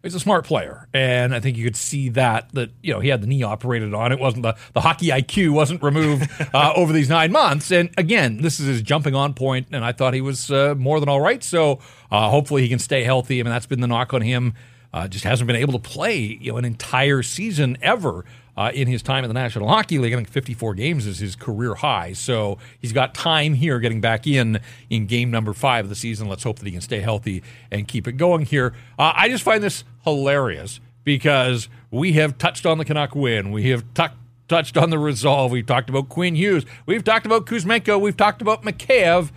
[0.04, 3.10] he's a smart player, and I think you could see that that you know he
[3.10, 4.12] had the knee operated on.
[4.12, 7.72] It wasn't the the hockey IQ wasn't removed uh, over these nine months.
[7.72, 11.00] And again, this is his jumping on point, and I thought he was uh, more
[11.00, 11.44] than all right.
[11.44, 11.80] So
[12.12, 13.40] uh, hopefully he can stay healthy.
[13.40, 14.54] I mean, that's been the knock on him.
[14.94, 18.26] Uh, just hasn't been able to play you know an entire season ever
[18.58, 20.14] uh, in his time in the National Hockey League.
[20.14, 22.14] I think 54 games is his career high.
[22.14, 26.28] So he's got time here getting back in in game number five of the season.
[26.28, 28.74] Let's hope that he can stay healthy and keep it going here.
[28.98, 33.52] Uh, I just find this hilarious because we have touched on the Canuck win.
[33.52, 34.06] We have t-
[34.48, 35.52] touched on the resolve.
[35.52, 36.66] We've talked about Quinn Hughes.
[36.86, 38.02] We've talked about Kuzmenko.
[38.02, 39.32] We've talked about Mikheyev.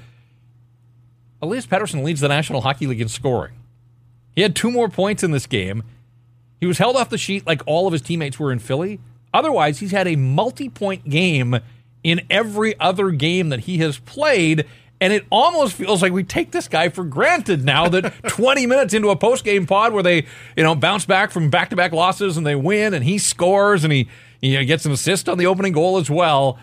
[1.43, 3.55] Elias Pettersson leads the National Hockey League in scoring.
[4.35, 5.83] He had two more points in this game.
[6.59, 9.01] He was held off the sheet like all of his teammates were in Philly.
[9.33, 11.59] Otherwise, he's had a multi point game
[12.03, 14.67] in every other game that he has played.
[15.03, 18.93] And it almost feels like we take this guy for granted now that 20 minutes
[18.93, 21.93] into a post game pod where they, you know, bounce back from back to back
[21.93, 24.09] losses and they win and he scores and he,
[24.43, 26.59] you know, gets an assist on the opening goal as well.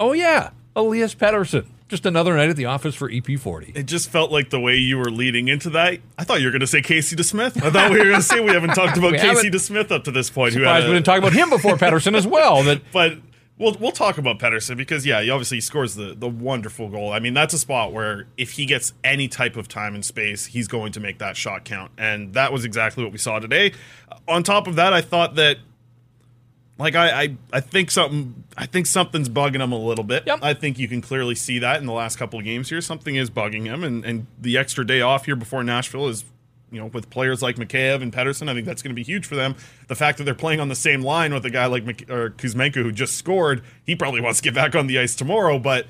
[0.00, 1.66] Oh, yeah, Elias Pettersson.
[1.94, 3.76] Just another night at the office for EP40.
[3.76, 6.00] It just felt like the way you were leading into that.
[6.18, 7.62] I thought you were going to say Casey DeSmith.
[7.62, 9.48] I thought we were going to say we haven't talked about Casey.
[9.48, 10.54] DeSmith up to this point.
[10.54, 12.64] Surprised we didn't talk about him before Pettersson as well.
[12.64, 13.18] That but
[13.58, 17.12] we'll we'll talk about Pettersson because yeah, he obviously scores the the wonderful goal.
[17.12, 20.46] I mean, that's a spot where if he gets any type of time and space,
[20.46, 23.72] he's going to make that shot count, and that was exactly what we saw today.
[24.26, 25.58] On top of that, I thought that
[26.78, 30.24] like I, I, I think something I think something's bugging him a little bit.
[30.26, 30.40] Yep.
[30.42, 32.80] I think you can clearly see that in the last couple of games here.
[32.80, 36.24] Something is bugging him, and, and the extra day off here before Nashville is,
[36.70, 39.26] you know, with players like Mikheyev and Pettersson, I think that's going to be huge
[39.26, 39.54] for them.
[39.86, 42.30] The fact that they're playing on the same line with a guy like Mik- or
[42.30, 45.86] Kuzmenko who just scored, he probably wants to get back on the ice tomorrow, but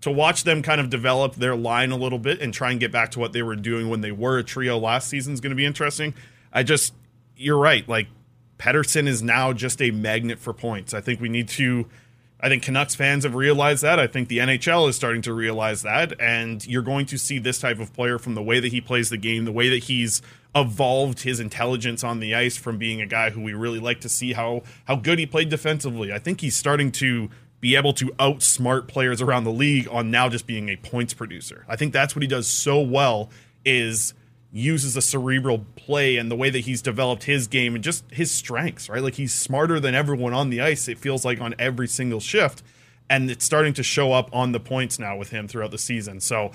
[0.00, 2.92] to watch them kind of develop their line a little bit and try and get
[2.92, 5.50] back to what they were doing when they were a trio last season is going
[5.50, 6.14] to be interesting.
[6.52, 6.92] I just,
[7.36, 7.88] you're right.
[7.88, 8.08] Like
[8.58, 10.94] Pettersson is now just a magnet for points.
[10.94, 11.86] I think we need to.
[12.38, 13.98] I think Canucks fans have realized that.
[13.98, 16.20] I think the NHL is starting to realize that.
[16.20, 19.08] And you're going to see this type of player from the way that he plays
[19.08, 20.20] the game, the way that he's
[20.54, 24.08] evolved his intelligence on the ice from being a guy who we really like to
[24.08, 26.12] see how how good he played defensively.
[26.12, 30.28] I think he's starting to be able to outsmart players around the league on now
[30.28, 31.64] just being a points producer.
[31.68, 33.30] I think that's what he does so well
[33.64, 34.14] is
[34.56, 38.30] uses a cerebral play and the way that he's developed his game and just his
[38.30, 39.02] strengths, right?
[39.02, 42.62] Like he's smarter than everyone on the ice, it feels like on every single shift.
[43.08, 46.20] And it's starting to show up on the points now with him throughout the season.
[46.20, 46.50] So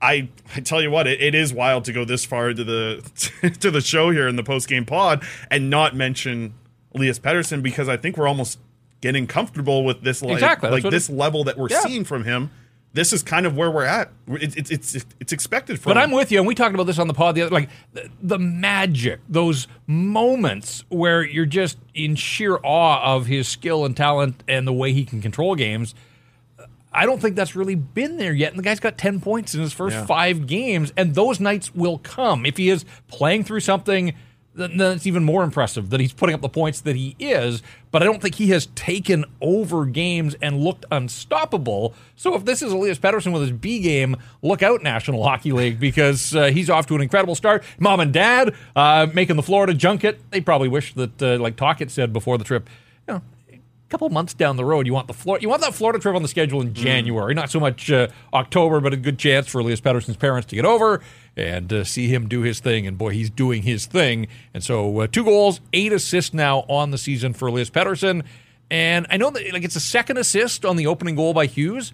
[0.00, 3.50] I, I tell you what, it, it is wild to go this far into the
[3.60, 6.54] to the show here in the post game pod and not mention
[6.94, 8.58] Elias Pettersson because I think we're almost
[9.00, 11.80] getting comfortable with this like, Exactly, like this level that we're Yeah.
[11.80, 12.50] seeing from him.
[12.94, 14.10] This is kind of where we're at.
[14.28, 15.98] It's it's it's, it's expected from But.
[15.98, 17.34] I'm with you, and we talked about this on the pod.
[17.34, 23.26] The other, like the, the magic, those moments where you're just in sheer awe of
[23.26, 25.94] his skill and talent and the way he can control games.
[26.90, 28.50] I don't think that's really been there yet.
[28.52, 30.06] And the guy's got 10 points in his first Yeah.
[30.06, 32.46] five games, and those nights will come.
[32.46, 34.14] If he is playing through something,
[34.58, 37.62] then it's even more impressive that he's putting up the points that he is.
[37.90, 41.94] But I don't think he has taken over games and looked unstoppable.
[42.16, 45.80] So if this is Elias Pettersson with his B game, look out, National Hockey League,
[45.80, 47.64] because uh, he's off to an incredible start.
[47.78, 50.20] Mom and dad uh, making the Florida junket.
[50.30, 52.68] They probably wish that, uh, like Tocchet said before the trip,
[53.88, 56.22] couple months down the road, you want the Florida, you want that Florida trip on
[56.22, 59.80] the schedule in January, not so much uh, October, but a good chance for Elias
[59.80, 61.00] Pettersson's parents to get over
[61.36, 62.86] and uh, see him do his thing.
[62.86, 64.28] And boy, he's doing his thing.
[64.52, 68.24] And so, uh, two goals, eight assists now on the season for Elias Pettersson.
[68.70, 71.92] And I know that like it's a second assist on the opening goal by Hughes,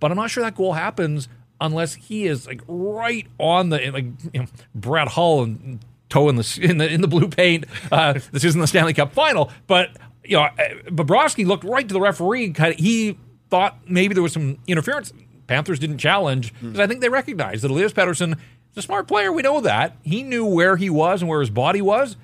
[0.00, 1.28] but I'm not sure that goal happens
[1.60, 6.36] unless he is like right on the like you know, Brad Hull and toe in
[6.36, 7.66] the in the in the blue paint.
[7.92, 9.90] Uh, this isn't the Stanley Cup final, but
[10.28, 10.50] you know, uh,
[10.90, 12.50] Bobrovsky looked right to the referee.
[12.52, 13.18] Kind of, he
[13.50, 15.12] thought maybe there was some interference.
[15.46, 19.32] Panthers didn't challenge because I think they recognized that Elias Pettersson is a smart player.
[19.32, 22.16] We know that he knew where he was and where his body was.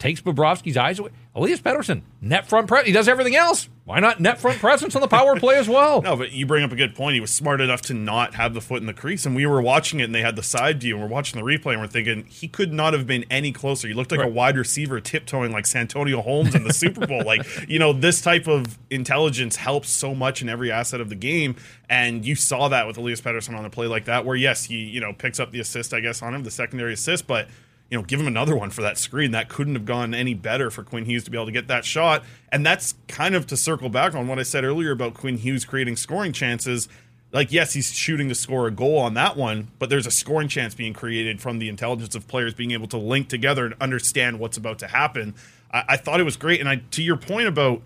[0.00, 1.10] Takes Bobrovsky's eyes away.
[1.34, 2.84] Elias Pettersson, net front press.
[2.84, 3.70] He does everything else.
[3.84, 6.02] Why not net front presence on the power play as well?
[6.12, 7.14] No, but you bring up a good point.
[7.14, 9.62] He was smart enough to not have the foot in the crease, and we were
[9.62, 11.86] watching it, and they had the side view, and we're watching the replay, and we're
[11.86, 13.88] thinking he could not have been any closer.
[13.88, 17.24] He looked like a wide receiver tiptoeing like Santonio Holmes in the Super Bowl.
[17.24, 21.14] Like you know, this type of intelligence helps so much in every asset of the
[21.14, 21.56] game,
[21.88, 24.76] and you saw that with Elias Pettersson on a play like that, where yes, he
[24.76, 27.48] you know picks up the assist, I guess, on him, the secondary assist, but
[27.92, 29.32] you know, give him another one for that screen.
[29.32, 31.84] That couldn't have gone any better for Quinn Hughes to be able to get that
[31.84, 32.24] shot.
[32.50, 35.66] And that's kind of to circle back on what I said earlier about Quinn Hughes
[35.66, 36.88] creating scoring chances.
[37.32, 40.48] Like, yes, he's shooting to score a goal on that one, but there's a scoring
[40.48, 44.38] chance being created from the intelligence of players being able to link together and understand
[44.38, 45.34] what's about to happen.
[45.70, 46.60] I, I thought it was great.
[46.60, 47.82] And I, to your point about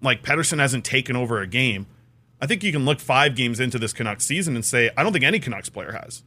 [0.00, 1.84] like Pettersson hasn't taken over a game,
[2.40, 5.12] I think you can look five games into this Canucks season and say, I don't
[5.12, 6.22] think any Canucks player has.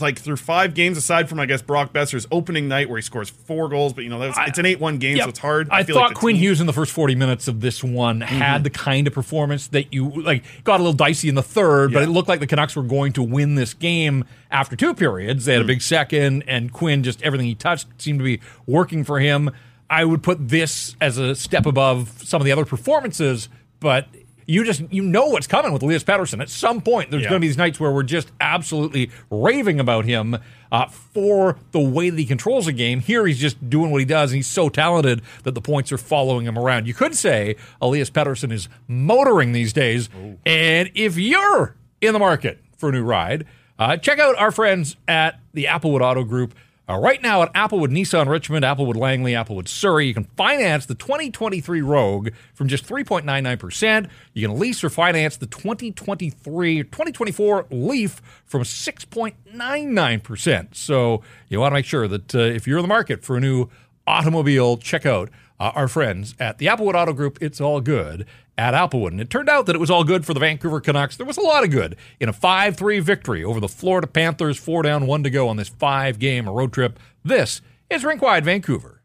[0.00, 3.30] Like through five games, aside from I guess Brock Boeser's opening night where he scores
[3.30, 5.24] four goals, but you know that's, it's an eight-one game, Yep.
[5.24, 5.68] so it's hard.
[5.70, 6.42] I, feel thought like Quinn team- Mm-hmm.
[6.44, 9.92] Hughes in the first 40 minutes of this one had the kind of performance that
[9.92, 12.76] you like got a little dicey in the third, but it looked like the Canucks
[12.76, 15.44] were going to win this game after two periods.
[15.44, 15.64] They had Mm.
[15.64, 19.50] a big second, and Quinn just everything he touched seemed to be working for him.
[19.88, 23.48] I would put this as a step above some of the other performances,
[23.80, 24.08] but
[24.46, 26.40] you just you know what's coming with Elias Pettersson.
[26.40, 27.30] At some point, there's Yeah.
[27.30, 30.36] going to be these nights where we're just absolutely raving about him
[30.70, 33.00] uh, for the way that he controls the game.
[33.00, 35.98] Here, he's just doing what he does, and he's so talented that the points are
[35.98, 36.86] following him around.
[36.86, 40.08] You could say Elias Pettersson is motoring these days,
[40.44, 43.46] and if you're in the market for a new ride,
[43.78, 46.54] uh, check out our friends at the Applewood Auto Group.
[46.88, 50.94] Uh, right now at Applewood Nissan Richmond, Applewood Langley, Applewood Surrey, you can finance the
[50.94, 54.08] 2023 Rogue from just 3.99%.
[54.34, 60.76] You can lease or finance the 2023 2024 Leaf from 6.99%.
[60.76, 63.40] So you want to make sure that uh, if you're in the market for a
[63.40, 63.68] new
[64.06, 67.38] automobile, check out uh, our friends at the Applewood Auto Group.
[67.40, 68.26] It's all good
[68.58, 69.08] at Applewood.
[69.08, 71.16] And it turned out that it was all good for the Vancouver Canucks.
[71.16, 74.58] There was a lot of good in a 5 3 victory over the Florida Panthers,
[74.58, 76.98] four down, one to go on this five game road trip.
[77.24, 79.02] This is Rinkwide Vancouver.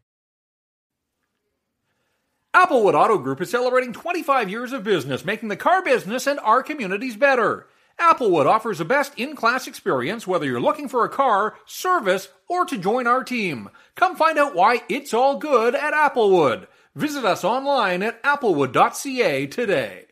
[2.54, 6.62] Applewood Auto Group is celebrating 25 years of business, making the car business and our
[6.62, 7.66] communities better.
[7.98, 12.66] Applewood offers the best in class experience whether you're looking for a car, service, or
[12.66, 13.70] to join our team.
[13.94, 16.66] Come find out why it's all good at Applewood.
[16.94, 20.11] Visit us online at applewood.ca today.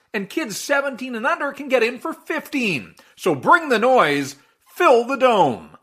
[0.13, 2.95] and kids 17 and under can get in for 15.
[3.15, 4.35] So bring the noise,
[4.75, 5.77] fill the dome.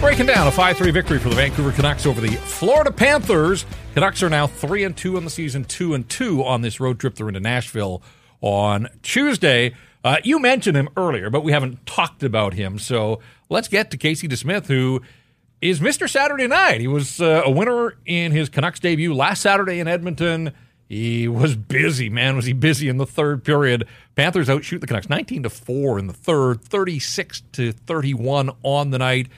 [0.00, 3.66] Breaking down a 5-3 victory for the Vancouver Canucks over the Florida Panthers.
[3.94, 7.00] Canucks are now 3 and 2 on the season, 2 and 2 on this road
[7.00, 8.02] trip through into Nashville
[8.40, 9.74] on Tuesday.
[10.04, 12.78] Uh, you mentioned him earlier, but we haven't talked about him.
[12.78, 15.02] So let's get to Casey DeSmith, who
[15.60, 16.08] is Mr.
[16.08, 16.80] Saturday Night.
[16.80, 20.52] He was uh, a winner in his Canucks debut last Saturday in Edmonton.
[20.88, 22.36] He was busy, man.
[22.36, 23.88] Was he busy in the third period?
[24.14, 28.98] Panthers outshoot the Canucks 19 to 4 in the third, 36 to 31 on the
[28.98, 29.28] night.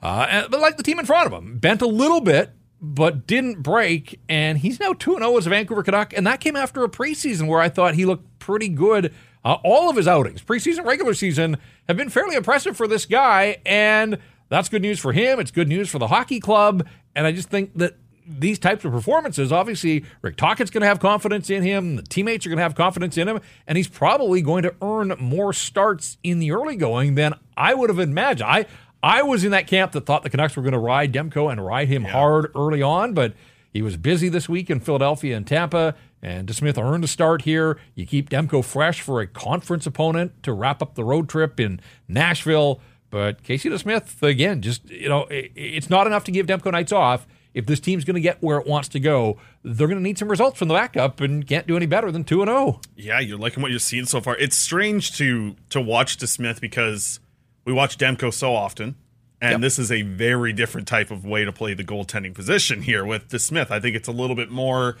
[0.00, 3.62] Uh, but like the team in front of him, bent a little bit, but didn't
[3.62, 4.20] break.
[4.28, 6.12] And he's now 2 0 as a Vancouver Canuck.
[6.16, 9.12] And that came after a preseason where I thought he looked pretty good
[9.44, 13.58] uh, all of his outings, preseason, regular season, have been fairly impressive for this guy,
[13.64, 14.18] and
[14.48, 15.40] that's good news for him.
[15.40, 18.92] It's good news for the hockey club, and I just think that these types of
[18.92, 21.96] performances, obviously, Rick Tocchet's going to have confidence in him.
[21.96, 25.14] The teammates are going to have confidence in him, and he's probably going to earn
[25.18, 28.48] more starts in the early going than I would have imagined.
[28.48, 28.66] I
[29.02, 31.64] I was in that camp that thought the Canucks were going to ride Demko and
[31.64, 32.12] ride him yeah.
[32.12, 33.34] hard early on, but
[33.70, 35.94] he was busy this week in Philadelphia and Tampa.
[36.24, 37.78] And DeSmith earned a start here.
[37.94, 41.80] You keep Demko fresh for a conference opponent to wrap up the road trip in
[42.08, 42.80] Nashville.
[43.10, 47.26] But Casey DeSmith, again, just, you know, it's not enough to give Demko nights off.
[47.52, 50.16] If this team's going to get where it wants to go, they're going to need
[50.16, 52.80] some results from the backup and can't do any better than 2 0.
[52.96, 54.34] Yeah, you're liking what you're seeing so far.
[54.38, 57.20] It's strange to to watch DeSmith because
[57.66, 58.96] we watch Demko so often.
[59.42, 59.60] And yep.
[59.60, 63.28] this is a very different type of way to play the goaltending position here with
[63.28, 63.70] DeSmith.
[63.70, 64.96] I think it's a little bit more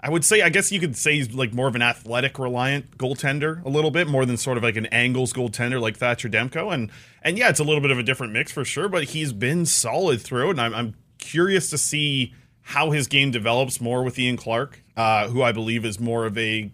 [0.00, 2.96] I would say, I guess you could say he's like more of an athletic reliant
[2.96, 6.72] goaltender a little bit more than sort of like an angles goaltender like Thatcher Demko.
[6.72, 6.90] And
[7.22, 9.66] and yeah, it's a little bit of a different mix for sure, but he's been
[9.66, 10.50] solid through.
[10.50, 15.28] And I'm, I'm curious to see how his game develops more with Ian Clark, uh,
[15.28, 16.70] who I believe is more of a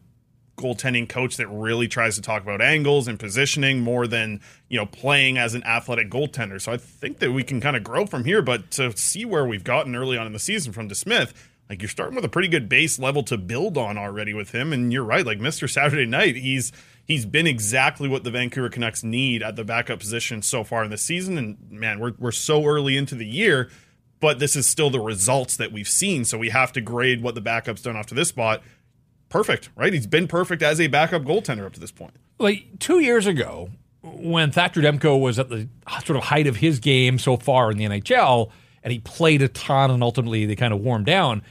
[0.56, 4.86] goaltending coach that really tries to talk about angles and positioning more than you know
[4.86, 6.60] playing as an athletic goaltender.
[6.60, 8.42] So I think that we can kind of grow from here.
[8.42, 11.32] But to see where we've gotten early on in the season from DeSmith
[11.68, 14.72] like you're starting with a pretty good base level to build on already with him.
[14.72, 15.68] And you're right, like Mr.
[15.68, 16.72] Saturday Night, he's
[17.04, 20.90] he's been exactly what the Vancouver Canucks need at the backup position so far in
[20.90, 21.38] the season.
[21.38, 23.70] And man, we're we're so early into the year,
[24.20, 26.24] but this is still the results that we've seen.
[26.24, 28.62] So we have to grade what the backup's done off to this spot.
[29.30, 29.92] Perfect, right?
[29.92, 32.14] He's been perfect as a backup goaltender up to this point.
[32.38, 33.70] Like two years ago,
[34.02, 35.68] when Thatcher Demko was at the
[36.04, 38.50] sort of height of his game so far in the NHL,
[38.84, 41.42] and he played a ton, and ultimately they kind of warmed down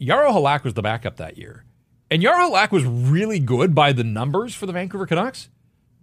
[0.00, 1.64] Jaro Halak was the backup that year.
[2.10, 5.48] And Jaro Halak was really good by the numbers for the Vancouver Canucks,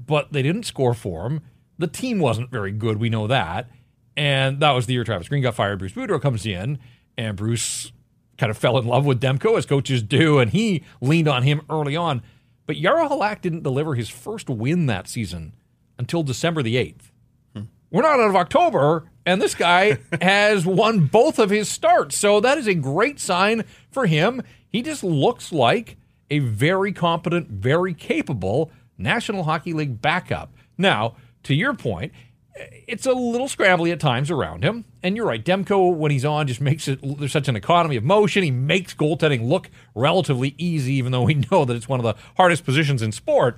[0.04, 1.41] but they didn't score for him.
[1.78, 3.69] The team wasn't very good, we know that.
[4.15, 5.80] And that was the year Travis Green got fired.
[5.80, 6.80] Bruce Boudreau comes in,
[7.17, 7.91] and Bruce
[8.38, 11.62] kind of fell in love with Demko, as coaches do, and he leaned on him
[11.69, 12.22] early on.
[12.65, 15.54] But Jaro Halak didn't deliver his first win that season
[15.98, 17.12] until December the 8th.
[17.56, 17.63] Hmm.
[17.91, 22.17] We're not out of October, and this guy has won both of his starts.
[22.17, 24.41] So that is a great sign for him.
[24.69, 25.97] He just looks like
[26.29, 30.53] a very competent, very capable National Hockey League backup.
[30.77, 32.12] Now, to your point,
[32.55, 34.86] it's a little scrambly at times around him.
[35.01, 38.03] And you're right, Demko, when he's on, just makes it, there's such an economy of
[38.03, 38.43] motion.
[38.43, 42.15] He makes goaltending look relatively easy, even though we know that it's one of the
[42.38, 43.57] hardest positions in sport.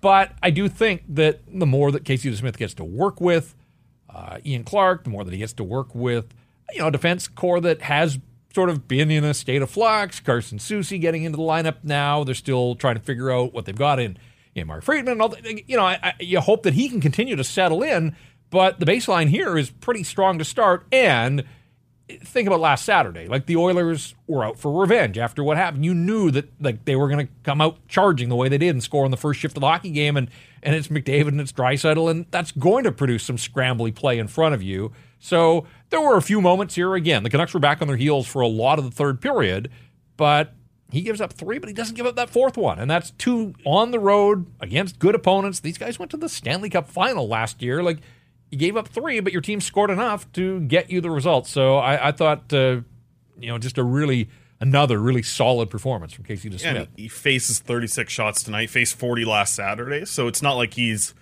[0.00, 3.54] But I do think that the more that Casey DeSmith gets to work with
[4.16, 6.34] uh, Ian Clark, the more that he gets to work with,
[6.72, 8.18] you know, a defense core that has
[8.54, 10.18] sort of been in a state of flux.
[10.20, 12.24] Carson Soucy getting into the lineup now.
[12.24, 14.16] They're still trying to figure out what they've got in,
[14.54, 15.20] in Mark Friedman.
[15.20, 18.16] All the, you know, I, I, you hope that he can continue to settle in.
[18.48, 20.86] But the baseline here is pretty strong to start.
[20.90, 21.44] And
[22.08, 23.26] think about last Saturday.
[23.26, 25.84] Like the Oilers were out for revenge after what happened.
[25.84, 28.70] You knew that like they were going to come out charging the way they did
[28.70, 30.16] and score in the first shift of the hockey game.
[30.16, 30.30] And
[30.62, 34.28] and it's McDavid and it's Draisaitl, and that's going to produce some scrambly play in
[34.28, 34.92] front of you.
[35.18, 36.94] So there were a few moments here.
[36.94, 39.70] Again, the Canucks were back on their heels for a lot of the third period,
[40.16, 40.54] but
[40.90, 42.78] he gives up three, but he doesn't give up that fourth one.
[42.78, 45.60] And that's two on the road against good opponents.
[45.60, 47.82] These guys went to the Stanley Cup final last year.
[47.82, 47.98] Like,
[48.50, 51.50] you gave up three, but your team scored enough to get you the results.
[51.50, 52.80] So I, I thought, uh,
[53.38, 54.28] you know, just a really
[54.60, 56.74] another really solid performance from Casey DeSmith.
[56.74, 60.04] Yeah, he faces 36 shots tonight, faced 40 last Saturday.
[60.04, 61.14] So it's not like he's,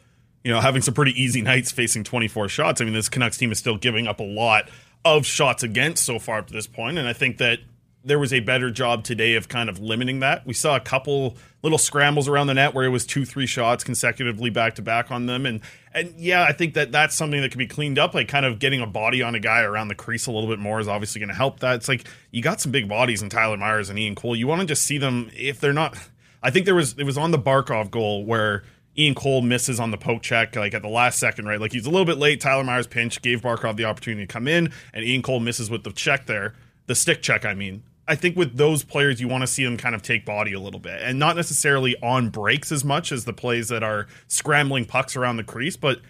[0.44, 2.80] you know, having some pretty easy nights facing 24 shots.
[2.80, 4.68] I mean, this Canucks team is still giving up a lot
[5.04, 7.58] of shots against so far up to this point, and I think that
[8.04, 10.46] there was a better job today of kind of limiting that.
[10.46, 13.82] We saw a couple little scrambles around the net where it was two, three shots
[13.82, 17.50] consecutively back to back on them, and and yeah, I think that that's something that
[17.50, 18.14] can be cleaned up.
[18.14, 20.58] Like kind of getting a body on a guy around the crease a little bit
[20.58, 21.60] more is obviously going to help.
[21.60, 24.36] That it's like you got some big bodies in Tyler Myers and Ian Cole.
[24.36, 25.96] You want to just see them if they're not.
[26.42, 28.62] I think there was it was on the Barkov goal where
[28.98, 31.60] Ian Cole misses on the poke check, like at the last second, right?
[31.60, 32.42] Like he's a little bit late.
[32.42, 35.82] Tyler Myers pinch gave Barkov the opportunity to come in, and Ian Cole misses with
[35.82, 36.52] the check there,
[36.86, 37.84] the stick check, I mean.
[38.06, 40.60] I think with those players, you want to see them kind of take body a
[40.60, 44.84] little bit, and not necessarily on breaks as much as the plays that are scrambling
[44.84, 46.00] pucks around the crease, but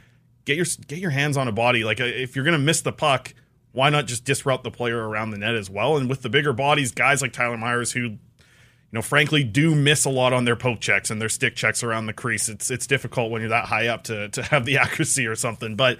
[0.45, 1.85] get your get your hands on a body.
[1.85, 3.35] Like uh, if you're gonna miss the puck,
[3.73, 5.97] why not just disrupt the player around the net as well?
[5.97, 8.19] And with the bigger bodies, guys like Tyler Myers who
[8.95, 11.83] you know, frankly, do miss a lot on their poke checks and their stick checks
[11.83, 12.49] around the crease.
[12.49, 15.75] It's it's difficult when you're that high up to to have the accuracy or something.
[15.75, 15.99] But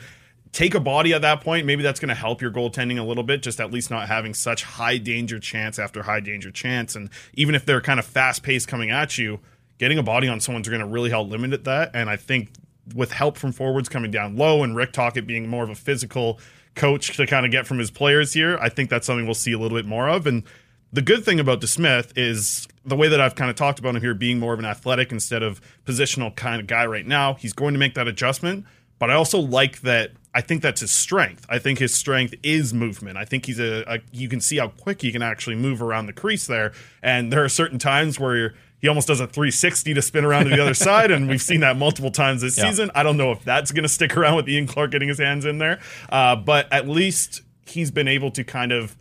[0.55, 1.67] take a body at that point.
[1.67, 3.43] Maybe that's going to help your goaltending a little bit.
[3.43, 6.95] Just at least not having such high danger chance after high danger chance.
[6.95, 9.41] And even if they're kind of fast paced coming at you,
[9.79, 11.91] getting a body on someone's going to really help limit it that.
[11.93, 12.51] And I think
[12.95, 16.39] with help from forwards coming down low and Rick Tocchet being more of a physical
[16.77, 19.53] coach to kind of get from his players here, I think that's something we'll see
[19.53, 20.27] a little bit more of.
[20.27, 20.45] And
[20.93, 24.03] the good thing about DeSmith is the way that I've kind of talked about him
[24.03, 27.35] here being more of an athletic instead of positional kind of guy right now.
[27.35, 28.67] He's going to make that adjustment,
[29.01, 30.13] but I also like that.
[30.35, 31.47] I think that's his strength.
[31.49, 33.17] I think his strength is movement.
[33.17, 36.07] I think he's a, a you can see how quick he can actually move around
[36.07, 36.73] the crease there.
[37.03, 40.51] And there are certain times where he almost does a 360 to spin around to
[40.51, 42.69] the other side, and we've seen that multiple times this yeah.
[42.69, 42.91] season.
[42.95, 45.47] I don't know if that's going to stick around with Ian Clark getting his hands
[45.47, 48.97] in there, uh, but at least he's been able to kind of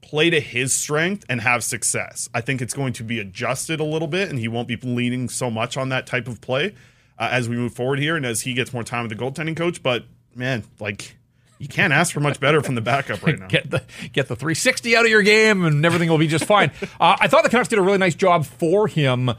[0.00, 2.28] play to his strength and have success.
[2.34, 5.28] I think it's going to be adjusted a little bit, and he won't be leaning
[5.28, 6.74] so much on that type of play
[7.18, 9.56] uh, as we move forward here and as he gets more time with the goaltending
[9.56, 9.82] coach.
[9.82, 11.16] But man, like
[11.58, 13.46] you can't ask for much better from the backup right now.
[13.48, 16.70] get the get the 360 out of your game, and everything will be just fine.
[17.00, 19.30] Uh, I thought the Canucks did a really nice job for him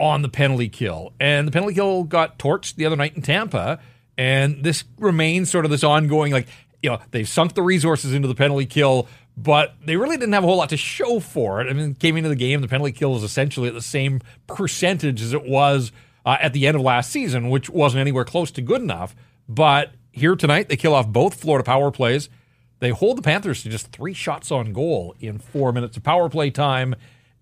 [0.00, 3.78] on the penalty kill, and the penalty kill got torched the other night in Tampa,
[4.18, 6.48] and this remains sort of this ongoing like
[6.82, 9.06] you know they've sunk the resources into the penalty kill
[9.36, 11.70] but they really didn't have a whole lot to show for it.
[11.70, 15.22] I mean, came into the game, the penalty kill was essentially at the same percentage
[15.22, 15.90] as it was
[16.26, 19.16] uh, at the end of last season, which wasn't anywhere close to good enough.
[19.48, 22.28] But here tonight, they kill off both Florida power plays.
[22.78, 26.28] They hold the Panthers to just three shots on goal in four minutes of power
[26.28, 26.94] play time.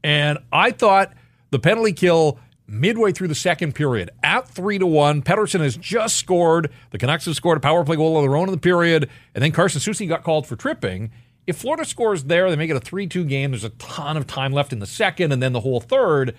[0.05, 1.13] And I thought
[1.51, 5.23] the penalty kill midway through the second period at three to one.
[5.23, 6.71] Pettersson has just scored.
[6.91, 9.43] The Canucks have scored a power play goal of their own in the period, and
[9.43, 11.11] then Carson Soucy got called for tripping.
[11.47, 13.51] If Florida scores there, they make it a 3 2 game.
[13.51, 16.37] There's a ton of time left in the second and then the whole third.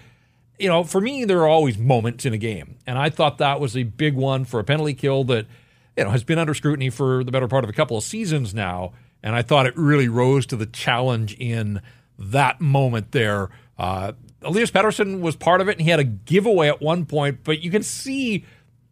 [0.58, 2.78] You know, for me, there are always moments in a game.
[2.86, 5.48] And I thought that was a big one for a penalty kill that,
[5.98, 8.54] you know, has been under scrutiny for the better part of a couple of seasons
[8.54, 8.94] now.
[9.24, 11.82] And I thought it really rose to the challenge in
[12.18, 13.50] that moment there.
[13.78, 17.40] Uh, Elias Pettersson was part of it, and he had a giveaway at one point,
[17.44, 18.46] but you can see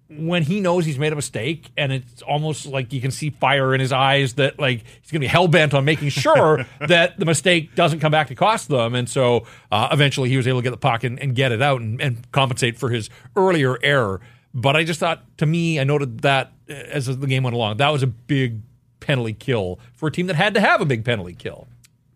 [0.10, 3.76] when he knows he's made a mistake and it's almost like you can see fire
[3.76, 7.20] in his eyes that like he's going to be hell bent on making sure that
[7.20, 8.96] the mistake doesn't come back to cost them.
[8.96, 11.62] And so uh, eventually he was able to get the puck and, and get it
[11.62, 14.20] out and, and, compensate for his earlier error.
[14.52, 17.90] But I just thought, to me, I noted that as the game went along, that
[17.90, 18.62] was a big
[19.00, 21.68] penalty kill for a team that had to have a big penalty kill.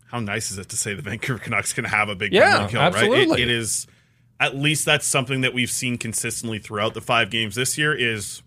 [0.07, 2.71] How nice is it to say the Vancouver Canucks can have a big yeah, penalty
[2.73, 3.27] kill, absolutely.
[3.31, 3.39] right?
[3.39, 3.87] It, it is
[4.39, 8.41] at least that's something that we've seen consistently throughout the five games this year is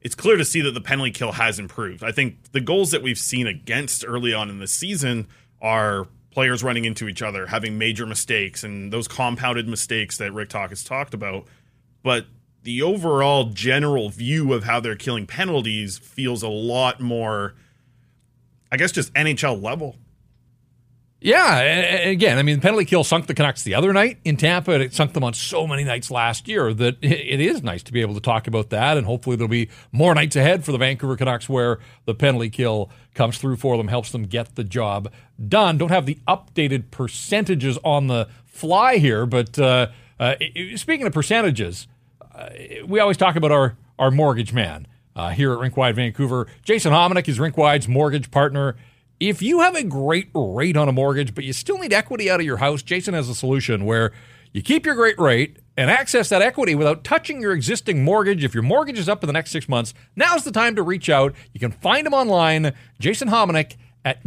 [0.00, 2.02] it's clear to see that the penalty kill has improved.
[2.02, 5.26] I think the goals that we've seen against early on in the season
[5.60, 10.50] are players running into each other, having major mistakes, and those compounded mistakes that Rick
[10.50, 11.46] Tocchet has talked about.
[12.02, 12.26] But
[12.68, 17.54] the overall general view of how they're killing penalties feels a lot more,
[18.70, 19.96] I guess, just NHL level.
[21.18, 24.72] Yeah, again, I mean, penalty kill sunk the Canucks the other night in Tampa.
[24.72, 27.92] and It sunk them on so many nights last year that it is nice to
[27.92, 28.98] be able to talk about that.
[28.98, 32.90] And hopefully, there'll be more nights ahead for the Vancouver Canucks where the penalty kill
[33.14, 35.10] comes through for them, helps them get the job
[35.48, 35.78] done.
[35.78, 39.86] Don't have the updated percentages on the fly here, but uh,
[40.20, 40.34] uh,
[40.76, 41.88] speaking of percentages,
[42.86, 44.86] we always talk about our, our mortgage man
[45.16, 46.46] uh, here at Rinkwide Vancouver.
[46.62, 48.76] Jason Hominick is Rinkwide's mortgage partner.
[49.20, 52.38] If you have a great rate on a mortgage, but you still need equity out
[52.40, 54.12] of your house, Jason has a solution where
[54.52, 58.44] you keep your great rate and access that equity without touching your existing mortgage.
[58.44, 61.10] If your mortgage is up in the next six months, now's the time to reach
[61.10, 61.34] out.
[61.52, 64.22] You can find him online, Jason Hominick at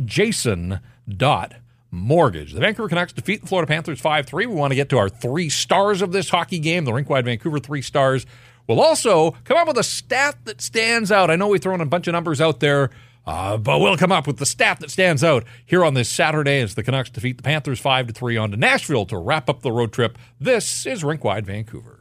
[1.92, 2.54] jason.mortgage.
[2.54, 4.46] The Vancouver Canucks defeat the Florida Panthers 5 3.
[4.46, 7.60] We want to get to our three stars of this hockey game, the Rinkwide Vancouver
[7.60, 8.26] three stars.
[8.68, 11.30] We'll also come up with a stat that stands out.
[11.30, 12.89] I know we've thrown a bunch of numbers out there.
[13.24, 16.60] Uh, but we'll come up with the stat that stands out here on this Saturday
[16.60, 19.62] as the Canucks defeat the Panthers 5 to 3 on to Nashville to wrap up
[19.62, 20.18] the road trip.
[20.39, 22.01] This is Rinkwide Vancouver.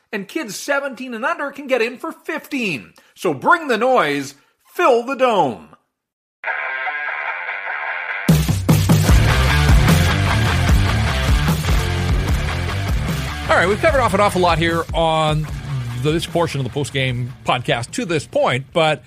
[0.11, 2.93] and kids 17 and under can get in for 15.
[3.15, 4.35] So bring the noise,
[4.73, 5.69] fill the dome.
[13.49, 15.45] All right, we've covered off an awful lot here on
[16.01, 19.03] this portion of the post game podcast to this point, but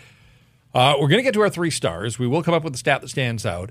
[0.74, 2.18] uh, we're going to get to our three stars.
[2.18, 3.70] We will come up with a stat that stands out.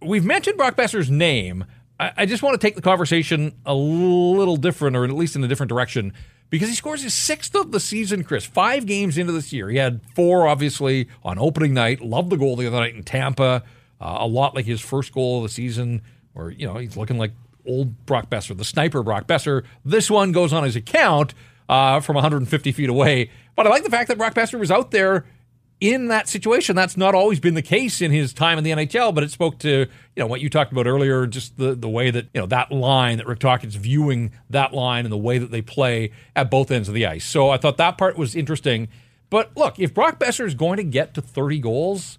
[0.00, 1.66] We've mentioned Brock Boeser's name.
[2.00, 5.44] I, I just want to take the conversation a little different, or at least in
[5.44, 6.14] a different direction
[6.48, 8.44] because he scores his sixth of the season, Chris.
[8.44, 9.68] Five games into this year.
[9.68, 12.00] He had four, obviously, on opening night.
[12.00, 13.62] Loved the goal the other night in Tampa.
[14.00, 17.18] Uh, a lot like his first goal of the season, where, you know, he's looking
[17.18, 17.32] like
[17.66, 19.64] old Brock Boeser, the sniper Brock Boeser.
[19.84, 21.34] This one goes on his account
[21.68, 23.30] uh, from 150 feet away.
[23.54, 25.26] But I like the fact that Brock Boeser was out there
[25.80, 26.76] in that situation.
[26.76, 29.58] That's not always been the case in his time in the NHL, but it spoke
[29.60, 32.46] to you know what you talked about earlier, just the the way that you know
[32.46, 36.50] that line that Rick Tocchet's viewing that line and the way that they play at
[36.50, 37.24] both ends of the ice.
[37.24, 38.88] So I thought that part was interesting.
[39.30, 42.18] But look, if Brock Boeser is going to get to 30 goals,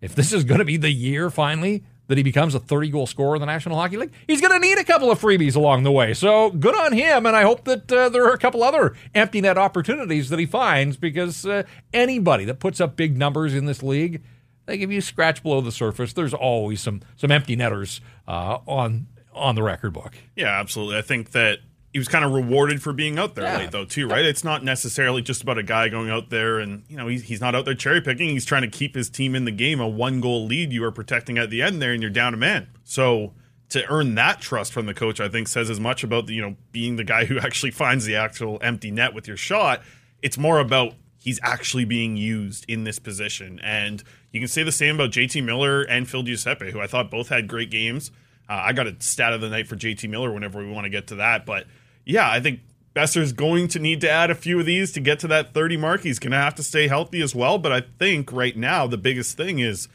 [0.00, 3.06] if this is going to be the year finally that he becomes a 30 goal
[3.06, 5.82] scorer in the National Hockey League, he's going to need a couple of freebies along
[5.82, 6.14] the way.
[6.14, 7.26] So good on him.
[7.26, 10.46] And I hope that uh, there are a couple other empty net opportunities that he
[10.46, 14.22] finds because uh, anybody that puts up big numbers in this league,
[14.68, 19.06] like if you scratch below the surface, there's always some some empty netters uh, on
[19.32, 20.14] on the record book.
[20.34, 20.98] Yeah, absolutely.
[20.98, 21.58] I think that
[21.92, 23.58] he was kind of rewarded for being out there yeah.
[23.58, 24.24] late though too right?
[24.24, 27.40] It's not necessarily just about a guy going out there and you know he's, he's
[27.40, 28.30] not out there cherry picking.
[28.30, 30.72] He's trying to keep his team in the game a one goal lead.
[30.72, 32.68] You are protecting at the end there and you're down a man.
[32.84, 33.32] So
[33.68, 36.40] to earn that trust from the coach i think says as much about the, you
[36.40, 39.82] know being the guy who actually finds the actual empty net with your shot.
[40.22, 43.58] It's more about he's actually being used in this position.
[43.60, 47.10] And you can say the same about jt miller and phil giuseppe who i thought
[47.10, 48.10] both had great games
[48.48, 50.90] uh, i got a stat of the night for jt miller whenever we want to
[50.90, 51.66] get to that but
[52.06, 52.60] yeah, I think
[52.94, 55.76] Boeser's going to need to add a few of these to get to that 30
[55.76, 56.02] mark.
[56.02, 57.58] He's going to have to stay healthy as well.
[57.58, 59.88] But I think right now the biggest thing is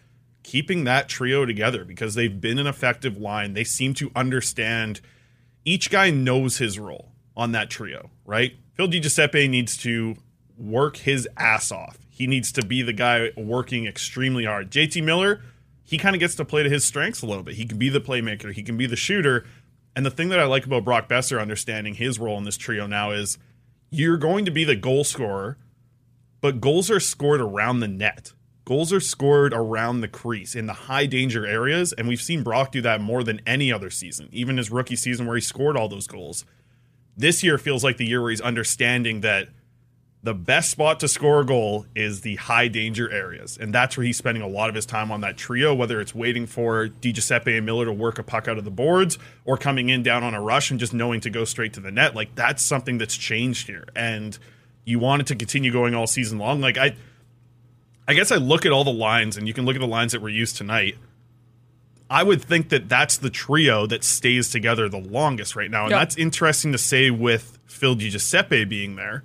[0.44, 3.54] keeping that trio together because they've been an effective line.
[3.54, 5.02] They seem to understand
[5.66, 8.56] each guy knows his role on that trio, right?
[8.74, 10.18] Phil Giuseppe needs to
[10.58, 11.98] work his ass off.
[12.10, 14.70] He needs to be the guy working extremely hard.
[14.70, 15.42] JT Miller,
[15.92, 17.56] he kind of gets to play to his strengths a little bit.
[17.56, 19.46] He can be the playmaker, he can be the shooter
[19.96, 22.88] and the thing that I like about Brock Boeser understanding his role in this trio
[22.88, 23.38] now is
[23.90, 25.58] you're going to be the goal scorer,
[26.40, 28.32] but goals are scored around the net.
[28.64, 32.72] Goals are scored around the crease in the high danger areas, and we've seen Brock
[32.72, 35.90] do that more than any other season, even his rookie season where he scored all
[35.90, 36.46] those goals.
[37.18, 39.50] This year feels like the year where he's understanding that–
[40.24, 43.58] the best spot to score a goal is the high danger areas.
[43.60, 46.14] And that's where he's spending a lot of his time on that trio, whether it's
[46.14, 49.58] waiting for Di Giuseppe and Miller to work a puck out of the boards or
[49.58, 52.16] coming in down on a rush and just knowing to go straight to the net.
[52.16, 53.88] Like that's something that's changed here.
[53.96, 54.38] And
[54.86, 56.62] you want it to continue going all season long.
[56.62, 56.96] Like I
[58.08, 60.12] I guess I look at all the lines, and you can look at the lines
[60.12, 60.98] that were used tonight.
[62.10, 65.92] I would think that that's the trio that stays together the longest right now, and
[65.92, 66.00] Yep.
[66.00, 69.24] that's interesting to say with Phil Giuseppe being there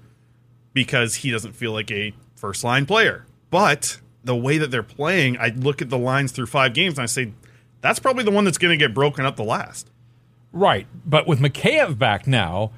[0.76, 3.24] because he doesn't feel like a first line player.
[3.50, 7.02] But the way that they're playing, I look at the lines through five games and
[7.02, 7.32] I say
[7.80, 9.90] that's probably the one that's going to get broken up the last.
[10.52, 12.72] Right, but with Mikheyev back now,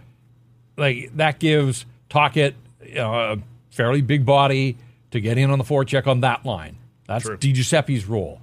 [0.77, 2.55] like that gives Tocchet
[2.87, 3.39] you a
[3.71, 4.79] fairly big body
[5.11, 6.79] to get in on the forecheck on that line.
[7.09, 7.37] That's True.
[7.37, 8.41] Di Giuseppe's role.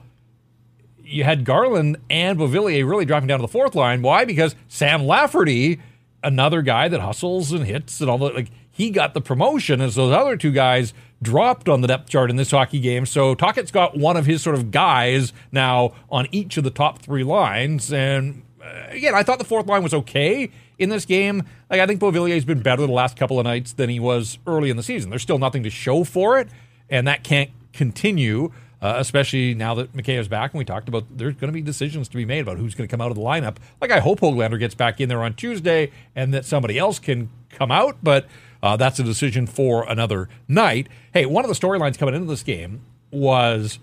[1.01, 4.01] You had Garland and Beauvillier really dropping down to the fourth line.
[4.01, 4.25] Why?
[4.25, 5.79] Because Sam Lafferty,
[6.23, 9.95] another guy that hustles and hits and all that, like he got the promotion as
[9.95, 13.05] those other two guys dropped on the depth chart in this hockey game.
[13.05, 16.99] So Tocchet's got one of his sort of guys now on each of the top
[16.99, 17.93] three lines.
[17.93, 21.43] And uh, again, I thought the fourth line was okay in this game.
[21.69, 24.69] Like I think Beauvillier's been better the last couple of nights than he was early
[24.69, 25.09] in the season.
[25.09, 26.49] There's still nothing to show for it,
[26.89, 28.51] and that can't continue.
[28.81, 32.07] Uh, especially now that Mikheyev's back, and we talked about there's going to be decisions
[32.09, 33.55] to be made about who's going to come out of the lineup.
[33.81, 37.29] Like I hope Hoglander gets back in there on Tuesday, and that somebody else can
[37.49, 38.27] come out, but
[38.65, 40.87] uh, that's a decision for another night.
[41.13, 43.77] Hey, one of the storylines coming into this game was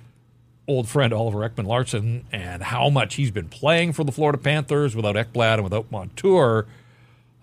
[0.66, 5.14] old friend Oliver Ekman-Larsson and how much he's been playing for the Florida Panthers without
[5.14, 6.66] Ekblad and without Montour.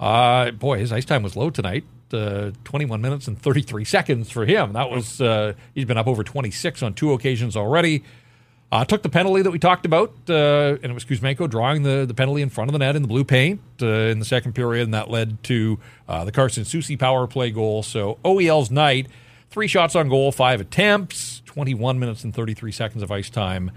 [0.01, 1.85] Uh, boy, his ice time was low tonight.
[2.11, 4.73] Uh, 21 minutes and 33 seconds for him.
[4.73, 8.03] That was uh, he's been up over 26 on two occasions already.
[8.71, 12.05] Uh, took the penalty that we talked about, uh, and it was Kuzmenko drawing the,
[12.05, 14.53] the penalty in front of the net in the blue paint uh, in the second
[14.53, 17.81] period, and that led to uh, the Carson Soucy power play goal.
[17.81, 19.07] So OEL's night,
[19.49, 23.71] three shots on goal, five attempts, 21 minutes and 33 seconds of ice time.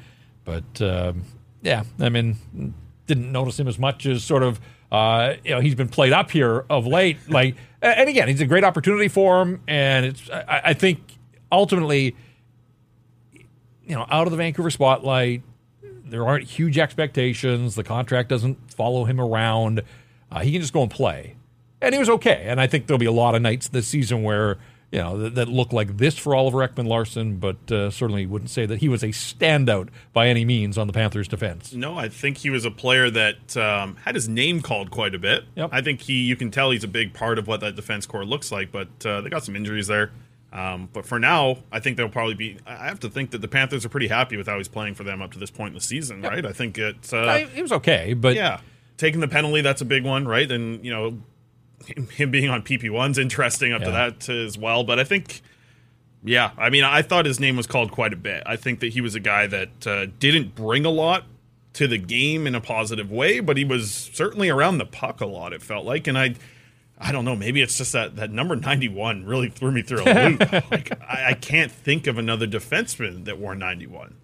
[0.45, 1.23] But um,
[1.63, 2.75] yeah, I mean,
[3.07, 6.31] didn't notice him as much as sort of uh, you know he's been played up
[6.31, 7.17] here of late.
[7.31, 11.01] Like, and again, he's a great opportunity for him, and it's I, I think
[11.51, 12.15] ultimately
[13.93, 15.43] you know, out of the Vancouver spotlight.
[15.83, 17.75] There aren't huge expectations.
[17.75, 19.83] The contract doesn't follow him around.
[20.31, 21.37] Uh, he can just go and play.
[21.83, 22.47] And he was okay.
[22.47, 24.57] And I think there'll be a lot of nights this season where,
[24.91, 28.65] you know, that, that look like this for Oliver Ekman-Larsson, but uh, certainly wouldn't say
[28.65, 31.75] that he was a standout by any means on the Panthers' defense.
[31.75, 35.19] No, I think he was a player that um, had his name called quite a
[35.19, 35.45] bit.
[35.57, 35.69] Yep.
[35.71, 38.25] I think he, you can tell he's a big part of what that defense core
[38.25, 40.13] looks like, but uh, they got some injuries there.
[40.53, 42.59] Um, but for now, I think they'll probably be.
[42.67, 45.03] I have to think that the Panthers are pretty happy with how he's playing for
[45.03, 46.45] them up to this point in the season, right?
[46.45, 47.13] I think it's.
[47.13, 48.61] Uh, I, he was okay, but yeah,
[48.99, 50.51] taking the penalty that's a big one, right?
[50.51, 51.19] And you know,
[51.87, 54.85] him, him being on PP one's interesting up to that as well.
[54.85, 55.41] But I think,
[56.23, 58.43] yeah, I mean, I thought his name was called quite a bit.
[58.45, 61.25] I think that he was a guy that uh, didn't bring a lot
[61.75, 65.27] to the game in a positive way, but he was certainly around the puck a
[65.27, 65.55] lot.
[65.55, 66.35] It felt like, and I.
[67.03, 67.35] I don't know.
[67.37, 70.41] Maybe it's just that that number ninety one really threw me through a loop.
[70.71, 74.15] like I, I can't think of another defenseman that wore ninety one.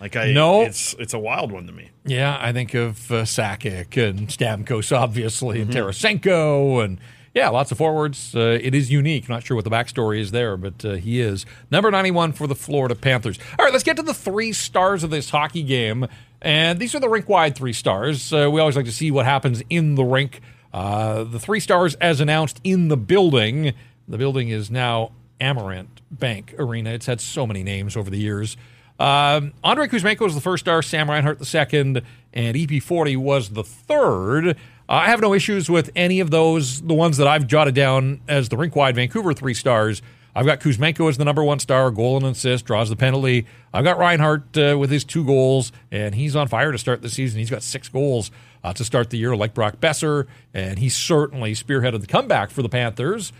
[0.00, 0.62] Like I, No.
[0.62, 1.90] it's it's a wild one to me.
[2.04, 6.98] Yeah, I think of uh, Sakic and Stamkos, obviously, and Tarasenko, and
[7.34, 8.34] yeah, lots of forwards.
[8.34, 9.28] Uh, it is unique.
[9.28, 12.54] Not sure what the backstory is there, but uh, he is number 91 for the
[12.54, 13.38] Florida Panthers.
[13.58, 16.06] All right, let's get to the three stars of this hockey game.
[16.42, 18.32] And these are the rink wide three stars.
[18.32, 20.40] Uh, we always like to see what happens in the rink.
[20.72, 23.72] Uh, the three stars, as announced in the building,
[24.06, 26.90] the building is now Amerant Bank Arena.
[26.90, 28.56] It's had so many names over the years.
[28.98, 32.02] Um, Andrei Kuzmenko was the first star, Sam Reinhart the second,
[32.34, 34.48] and EP40 was the third.
[34.50, 34.54] Uh,
[34.88, 38.50] I have no issues with any of those, the ones that I've jotted down as
[38.50, 40.02] the rink wide Vancouver three stars.
[40.34, 43.46] I've got Kuzmenko as the number one star, goal and assist, draws the penalty.
[43.72, 47.08] I've got Reinhart uh, with his two goals, and he's on fire to start the
[47.08, 47.40] season.
[47.40, 48.30] He's got six goals
[48.62, 52.62] uh, to start the year, like Brock Boeser, and he certainly spearheaded the comeback for
[52.62, 53.32] the Panthers.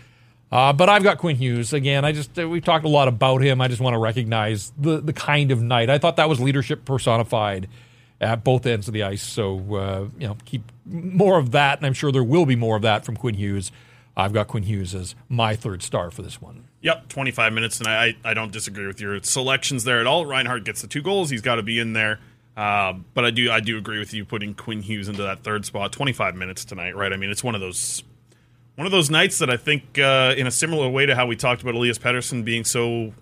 [0.51, 2.03] Uh, but I've got Quinn Hughes again.
[2.03, 3.61] I just uh, we've talked a lot about him.
[3.61, 5.89] I just want to recognize the the kind of night.
[5.89, 7.69] I thought that was leadership personified
[8.19, 9.23] at both ends of the ice.
[9.23, 12.75] So uh, you know, keep more of that, and I'm sure there will be more
[12.75, 13.71] of that from Quinn Hughes.
[14.15, 16.65] I've got Quinn Hughes as my third star for this one.
[16.81, 20.25] Yep, 25 minutes, and I, I don't disagree with your selections there at all.
[20.25, 22.19] Reinhart gets the two goals; he's got to be in there.
[22.61, 25.65] Um, but I do I do agree with you putting Quinn Hughes into that third
[25.65, 25.91] spot.
[25.91, 27.11] 25 minutes tonight, right?
[27.11, 28.03] I mean, it's one of those
[28.75, 31.35] one of those nights that I think, uh, in a similar way to how we
[31.35, 33.13] talked about Elias Pettersson being so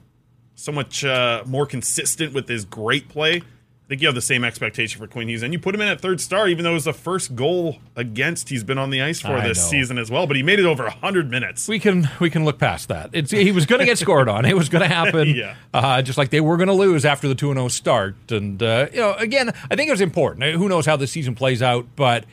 [0.55, 3.41] so much uh, more consistent with his great play.
[3.89, 5.99] Think you have the same expectation for Quinn Hughes, and you put him in at
[5.99, 9.19] third star, even though it was the first goal against he's been on the ice
[9.19, 9.63] for I this know.
[9.71, 10.27] season as well.
[10.27, 11.67] But he made it over 100 minutes.
[11.67, 13.09] We can we can look past that.
[13.13, 14.45] It's he was going to get scored on.
[14.45, 15.29] It was going to happen.
[15.35, 15.55] Yeah.
[15.73, 18.15] Uh, just like they were going to lose after the two and zero start.
[18.31, 20.55] And uh, you know, again, I think it was important.
[20.55, 22.25] Who knows how the season plays out, but.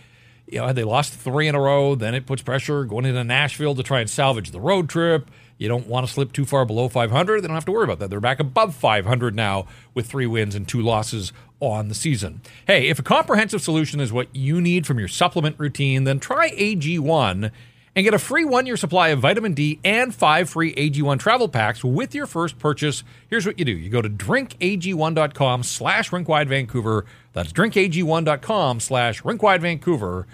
[0.48, 3.24] You know, had they lost three in a row, then it puts pressure going into
[3.24, 5.28] Nashville to try and salvage the road trip.
[5.58, 7.40] you don't want to slip too far below 500.
[7.40, 8.10] They don't have to worry about that.
[8.10, 12.40] They're back above 500 now with three wins and two losses on the season.
[12.66, 16.50] Hey, if a comprehensive solution is what you need from your supplement routine, then try
[16.50, 17.50] AG1
[17.96, 21.48] and get a free one year supply of vitamin D and five free AG1 travel
[21.48, 23.02] packs with your first purchase.
[23.28, 27.06] Here's what you do you go to drinkag1.com slash rinkwide Vancouver.
[27.32, 30.26] That's drinkag1.com slash rinkwide Vancouver.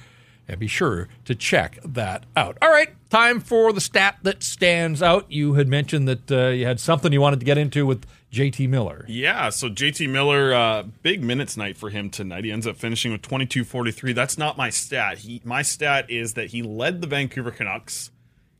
[0.52, 2.58] And be sure to check that out.
[2.60, 5.32] All right, time for the stat that stands out.
[5.32, 8.68] You had mentioned that uh, you had something you wanted to get into with JT
[8.68, 9.06] Miller.
[9.08, 12.44] Yeah, so JT Miller, uh, big minutes night for him tonight.
[12.44, 14.14] He ends up finishing with 22-43.
[14.14, 15.18] That's not my stat.
[15.18, 18.10] He, my stat is that he led the Vancouver Canucks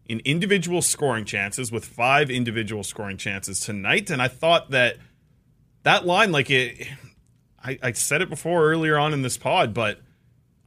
[0.06, 4.08] in individual scoring chances with five individual scoring chances tonight.
[4.08, 4.96] And I thought that
[5.82, 6.88] that line, like it,
[7.62, 10.00] I, I said it before earlier on in this pod, but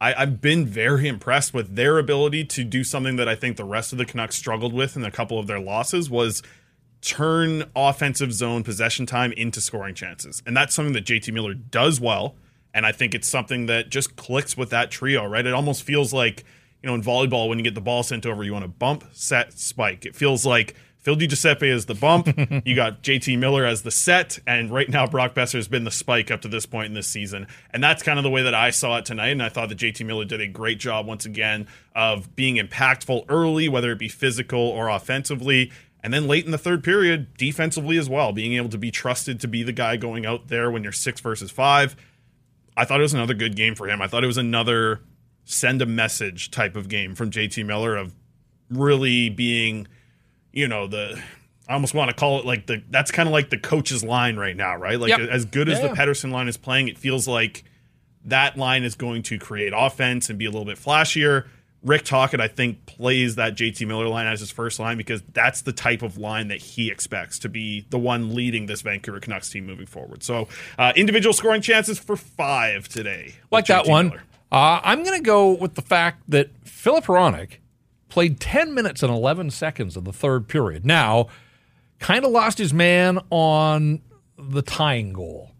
[0.01, 3.63] I, I've been very impressed with their ability to do something that I think the
[3.63, 6.41] rest of the Canucks struggled with in a couple of their losses was–
[7.05, 10.41] turn offensive zone possession time into scoring chances.
[10.45, 12.35] And that's something that JT Miller does well.
[12.73, 15.45] And I think it's something that just clicks with that trio, right?
[15.45, 16.43] It almost feels like,
[16.81, 19.05] you know, in volleyball, when you get the ball sent over, you want to bump,
[19.13, 20.05] set, spike.
[20.05, 20.75] It feels like
[21.05, 22.27] Phil Giuseppe is the bump.
[22.65, 24.39] you got JT Miller as the set.
[24.47, 27.05] And right now, Brock Boeser has been the spike up to this point in this
[27.05, 27.45] season.
[27.69, 29.29] And that's kind of the way that I saw it tonight.
[29.29, 33.25] And I thought that JT Miller did a great job once again of being impactful
[33.29, 35.71] early, whether it be physical or offensively.
[36.01, 39.39] And then late in the third period, defensively as well, being able to be trusted
[39.41, 41.95] to be the guy going out there when you're six versus five.
[42.75, 44.01] I thought it was another good game for him.
[44.01, 45.01] I thought it was another
[45.43, 48.15] send a message type of game from JT Miller of
[48.71, 49.87] really being,
[50.55, 51.21] you know, the
[51.67, 54.37] I almost want to call it like the that's kind of like the coach's line
[54.37, 54.99] right now, right?
[54.99, 55.19] Like yep.
[55.19, 55.89] as good as yeah.
[55.89, 57.63] the Pettersson line is playing, it feels like
[58.23, 61.45] that line is going to create offense and be a little bit flashier.
[61.83, 65.61] Rick Tocchet, I think, plays that JT Miller line as his first line because that's
[65.61, 69.51] the type of line that he expects to be the one leading this Vancouver Canucks
[69.51, 70.23] team moving forward.
[70.23, 70.47] So,
[70.79, 73.35] uh, individual scoring chances for five today.
[73.51, 74.13] Like that one.
[74.51, 77.57] Uh, I'm going to go with the fact that Filip Hronek
[78.09, 80.85] played 10 minutes and 11 seconds of the third period.
[80.85, 81.27] Now,
[81.99, 84.01] kind of lost his man on
[84.37, 85.51] the tying goal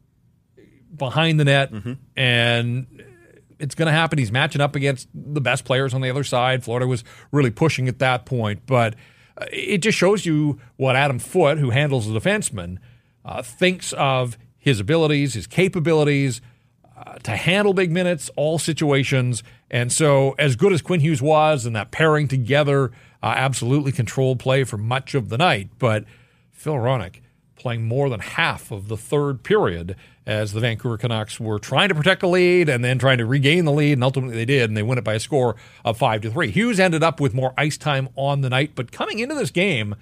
[0.95, 1.93] behind the net mm-hmm.
[2.15, 2.87] and
[3.59, 4.17] it's going to happen.
[4.17, 6.63] He's matching up against the best players on the other side.
[6.63, 8.95] Florida was really pushing at that point, but
[9.37, 12.77] uh, it just shows you what Adam Foote, who handles the defenseman,
[13.23, 16.41] uh, thinks of his abilities, his capabilities
[16.97, 19.43] uh, to handle big minutes, all situations.
[19.69, 22.91] And so, as good as Quinn Hughes was, and that pairing together
[23.21, 26.05] uh, absolutely controlled play for much of the night, but
[26.51, 27.21] Phil Hronek
[27.55, 31.95] playing more than half of the third period as the Vancouver Canucks were trying to
[31.95, 34.77] protect the lead and then trying to regain the lead, and ultimately they did, and
[34.77, 36.51] they win it by a score of five to three.
[36.51, 39.95] Hughes ended up with more ice time on the night, but coming into this game,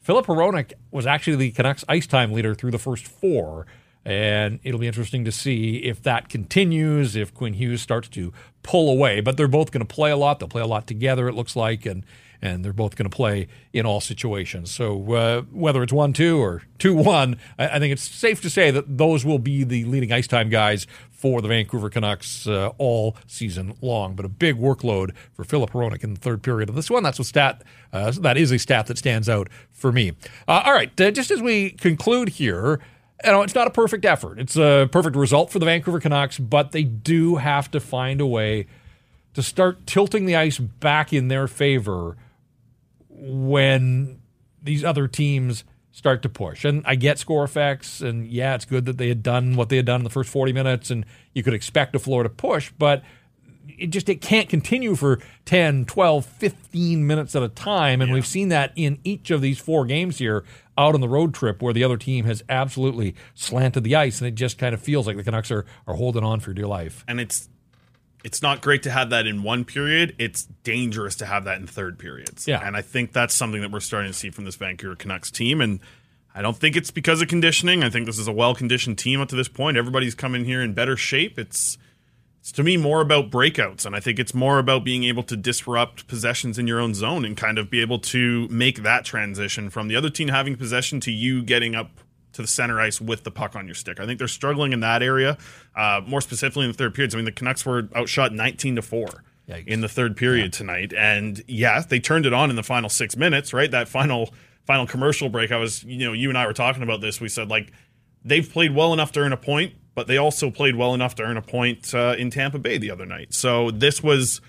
[0.00, 3.66] Filip Hronek was actually the Canucks ice time leader through the first four.
[4.04, 8.32] And it'll be interesting to see if that continues, if Quinn Hughes starts to
[8.62, 9.20] pull away.
[9.20, 10.38] But they're both going to play a lot.
[10.38, 11.84] They'll play a lot together, it looks like.
[11.84, 12.04] And
[12.42, 14.70] and they're both going to play in all situations.
[14.70, 18.50] So uh, whether it's one two or two one, I, I, think it's safe to
[18.50, 22.70] say that those will be the leading ice time guys for the Vancouver Canucks uh,
[22.78, 24.14] all season long.
[24.14, 27.02] But a big workload for Filip Hronek in the third period of this one.
[27.02, 27.62] That's a stat.
[27.92, 30.12] Uh, that is a stat that stands out for me.
[30.48, 32.80] Uh, all right, uh, just as we conclude here.
[33.24, 34.38] You know, it's not a perfect effort.
[34.38, 38.26] It's a perfect result for the Vancouver Canucks, but they do have to find a
[38.26, 38.66] way
[39.34, 42.16] to start tilting the ice back in their favor
[43.08, 44.20] when
[44.62, 46.64] these other teams start to push.
[46.64, 49.76] And I get score effects, and yeah, it's good that they had done what they
[49.76, 51.04] had done in the first 40 minutes, and
[51.34, 53.02] you could expect a Florida push, but
[53.66, 58.00] it just it can't continue for 10, 12, 15 minutes at a time.
[58.00, 58.14] And yeah.
[58.14, 60.44] we've seen that in each of these four games here
[60.76, 64.28] out on the road trip where the other team has absolutely slanted the ice, and
[64.28, 67.04] it just kind of feels like the Canucks are, are holding on for dear life.
[67.06, 67.48] And it's
[68.24, 70.14] it's not great to have that in one period.
[70.18, 72.46] It's dangerous to have that in third periods.
[72.46, 72.60] Yeah.
[72.62, 75.60] And I think that's something that we're starting to see from this Vancouver Canucks team.
[75.60, 75.80] And
[76.34, 77.82] I don't think it's because of conditioning.
[77.82, 79.76] I think this is a well conditioned team up to this point.
[79.76, 81.38] Everybody's coming here in better shape.
[81.38, 81.78] It's
[82.40, 85.36] it's to me more about breakouts, and I think it's more about being able to
[85.36, 89.68] disrupt possessions in your own zone and kind of be able to make that transition
[89.68, 91.90] from the other team having possession to you getting up
[92.32, 94.00] to the center ice with the puck on your stick.
[94.00, 95.36] I think they're struggling in that area,
[95.74, 97.14] uh, more specifically in the third periods.
[97.14, 99.66] I mean, the Canucks were outshot 19 to 4 Yikes.
[99.66, 100.58] in the third period yeah.
[100.58, 100.92] tonight.
[100.94, 103.70] And yeah, they turned it on in the final six minutes, right?
[103.70, 104.32] That final
[104.64, 105.50] final commercial break.
[105.50, 107.20] I was, you know, you and I were talking about this.
[107.20, 107.72] We said, like,
[108.24, 111.22] they've played well enough to earn a point, but they also played well enough to
[111.22, 113.34] earn a point uh, in Tampa Bay the other night.
[113.34, 114.40] So this was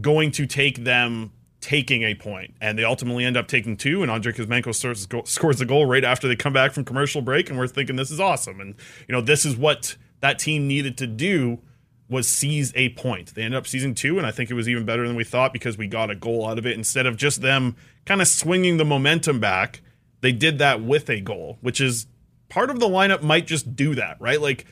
[0.00, 4.02] going to take them taking a point, and they ultimately end up taking two.
[4.02, 7.50] And Andrei Kuzmenko scores, scores the goal right after they come back from commercial break,
[7.50, 8.60] and we're thinking this is awesome.
[8.60, 8.74] And
[9.08, 11.60] you know, this is what that team needed to do
[12.08, 13.34] was seize a point.
[13.34, 15.52] They ended up seizing two, and I think it was even better than we thought
[15.52, 18.78] because we got a goal out of it instead of just them kind of swinging
[18.78, 19.80] the momentum back.
[20.20, 22.06] They did that with a goal, which is
[22.50, 24.40] part of the lineup might just do that, right?
[24.40, 24.66] Like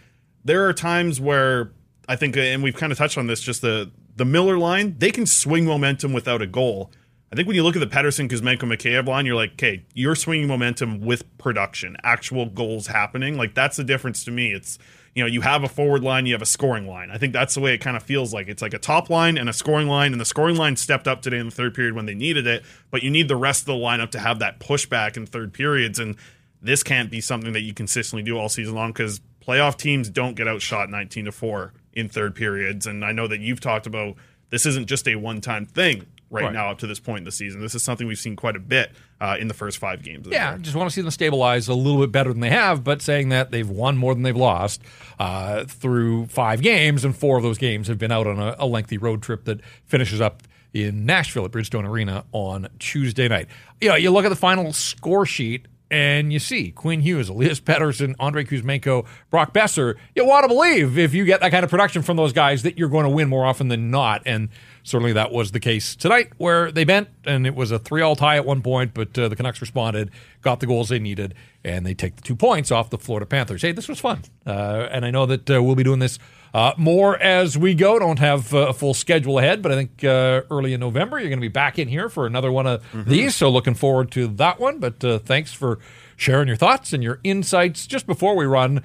[0.45, 1.72] there are times where
[2.07, 4.97] I think, uh, and we've kind of touched on this, just the the Miller line,
[4.99, 6.91] they can swing momentum without a goal.
[7.33, 10.16] I think when you look at the Pettersson, Kuzmenko, Mikheyev line, you're like, okay, you're
[10.16, 13.37] swinging momentum with production, actual goals happening.
[13.37, 14.53] Like that's the difference to me.
[14.53, 14.79] It's
[15.14, 17.11] you know, you have a forward line, you have a scoring line.
[17.11, 18.47] I think that's the way it kind of feels like.
[18.47, 21.22] It's like a top line and a scoring line, and the scoring line stepped up
[21.22, 23.66] today in the third period when they needed it, but you need the rest of
[23.66, 25.99] the lineup to have that pushback in third periods.
[25.99, 26.14] And
[26.63, 30.35] this can't be something that you consistently do all season long because playoff teams don't
[30.35, 32.87] get outshot 19 to 4 in third periods.
[32.87, 34.17] And I know that you've talked about
[34.51, 37.25] this isn't just a one time thing right, right, now up to this point in
[37.25, 37.61] the season.
[37.61, 40.27] This is something we've seen quite a bit uh, in the first five games.
[40.29, 43.03] yeah, just want to see them stabilize a little bit better than they have, but
[43.03, 44.83] saying that they've won more than they've lost
[45.19, 48.67] uh, through five games, and four of those games have been out on a, a
[48.67, 50.43] lengthy road trip that finishes up
[50.75, 53.49] in Nashville at Bridgestone Arena on Tuesday night.
[53.81, 57.61] You know, you look at the final score sheet and you see Quinn Hughes, Elias
[57.61, 59.97] Pettersson, Andrei Kuzmenko, Brock Boeser.
[60.14, 62.78] You want to believe if you get that kind of production from those guys that
[62.78, 64.22] you're going to win more often than not.
[64.26, 64.49] And
[64.82, 68.36] certainly that was the case tonight, where they bent and it was a three-all tie
[68.36, 70.11] at one point, but uh, the Canucks responded,
[70.43, 71.34] got the goals they needed,
[71.64, 73.62] and they take the two points off the Florida Panthers.
[73.62, 76.18] Hey, this was fun, uh, and I know that uh, we'll be doing this.
[76.55, 77.99] Uh, more as we go.
[77.99, 81.29] Don't have uh, a full schedule ahead, but I think uh, early in November you're
[81.29, 83.09] going to be back in here for another one of mm-hmm.
[83.09, 83.37] these.
[83.37, 84.79] So looking forward to that one.
[84.79, 85.79] But thanks for
[86.17, 87.87] sharing your thoughts and your insights.
[87.87, 88.83] Just before we run,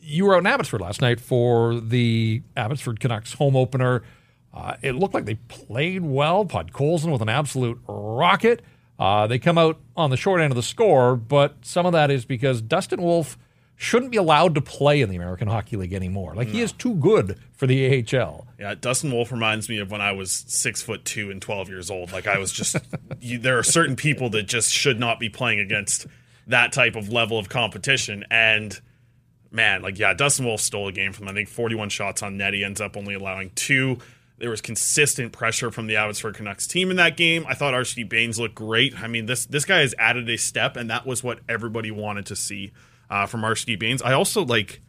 [0.00, 4.02] you were out in Abbotsford last night for the Abbotsford Canucks home opener.
[4.54, 6.44] Uh, it looked like they played well.
[6.44, 8.62] Podkolzin with an absolute rocket.
[8.98, 12.10] Uh, they come out on the short end of the score, but some of that
[12.10, 13.36] is because Dustin Wolf
[13.76, 16.34] shouldn't be allowed to play in the American Hockey League anymore.
[16.34, 16.54] Like no.
[16.54, 18.46] he is too good for the AHL.
[18.58, 21.90] Yeah, Dustin Wolf reminds me of when I was six foot two and twelve years
[21.90, 22.10] old.
[22.12, 22.76] Like I was just
[23.20, 26.06] you, there are certain people that just should not be playing against
[26.46, 28.24] that type of level of competition.
[28.30, 28.78] And
[29.50, 32.38] man, like yeah, Dustin Wolf stole a game from I think forty one shots on
[32.38, 32.54] net.
[32.54, 33.98] He ends up only allowing two.
[34.38, 37.46] There was consistent pressure from the Abbotsford Canucks team in that game.
[37.48, 38.98] I thought Arshy Bains looked great.
[38.98, 42.24] I mean, this this guy has added a step, and that was what everybody wanted
[42.26, 42.72] to see
[43.10, 44.02] uh, from Arshy Bains.
[44.02, 44.80] I also like,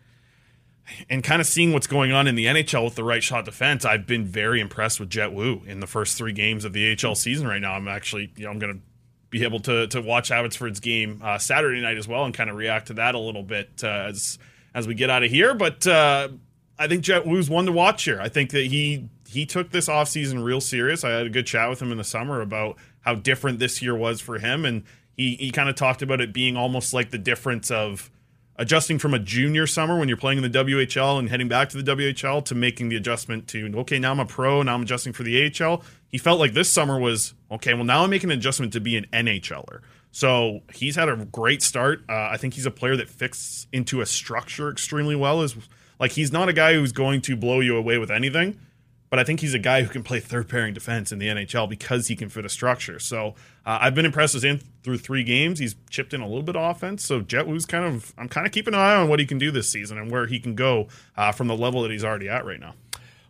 [1.10, 3.86] and kind of seeing what's going on in the NHL with the right shot defense.
[3.86, 7.16] I've been very impressed with Jett Woo in the first three games of the AHL
[7.16, 7.48] season.
[7.48, 8.82] Right now, I'm actually, you know, I'm going to
[9.30, 12.56] be able to to watch Abbotsford's game uh, Saturday night as well and kind of
[12.56, 14.40] react to that a little bit uh, as
[14.74, 15.54] as we get out of here.
[15.54, 16.30] But uh,
[16.80, 18.20] I think Jett Woo's one to watch here.
[18.22, 21.04] I think that he he took this offseason real serious.
[21.04, 23.96] I had a good chat with him in the summer about how different this year
[23.96, 24.66] was for him.
[24.66, 24.84] And
[25.18, 28.10] he, he kind of talked about it being almost like the difference of
[28.56, 31.82] adjusting from a junior summer when you're playing in the WHL and heading back to
[31.82, 35.14] the WHL to making the adjustment to, okay, now I'm a pro, now I'm adjusting
[35.14, 35.84] for the AHL.
[36.08, 38.96] He felt like this summer was, okay, well, now I'm making an adjustment to be
[38.96, 39.82] an NHLer.
[40.12, 42.04] So he's had a great start.
[42.08, 45.42] Uh, I think he's a player that fits into a structure extremely well.
[45.42, 45.56] Is
[46.00, 48.58] like he's not a guy who's going to blow you away with anything
[49.10, 51.70] but I think he's a guy who can play third pairing defense in the NHL
[51.70, 53.00] because he can fit a structure.
[53.00, 53.36] So
[53.68, 55.60] uh, I've been impressed with him through three games.
[55.60, 57.04] He's chipped in a little bit of offense.
[57.04, 59.38] So Jett Woo's kind of I'm kind of keeping an eye on what he can
[59.38, 60.88] do this season and where he can go
[61.18, 62.76] uh, from the level that he's already at right now.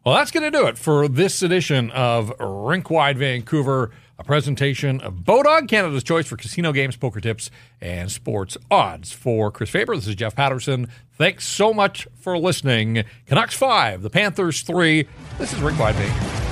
[0.06, 5.02] Well, that's going to do it for this edition of Rink Wide Vancouver, a presentation
[5.02, 7.50] of Bodog, Canada's choice for casino games, poker tips,
[7.82, 9.12] and sports odds.
[9.12, 10.88] For Chris Faber, this is Jeff Patterson.
[11.14, 13.04] Thanks so much for listening.
[13.26, 15.08] Canucks 5, the Panthers 3.
[15.40, 16.47] This is Rink Wide Vancouver.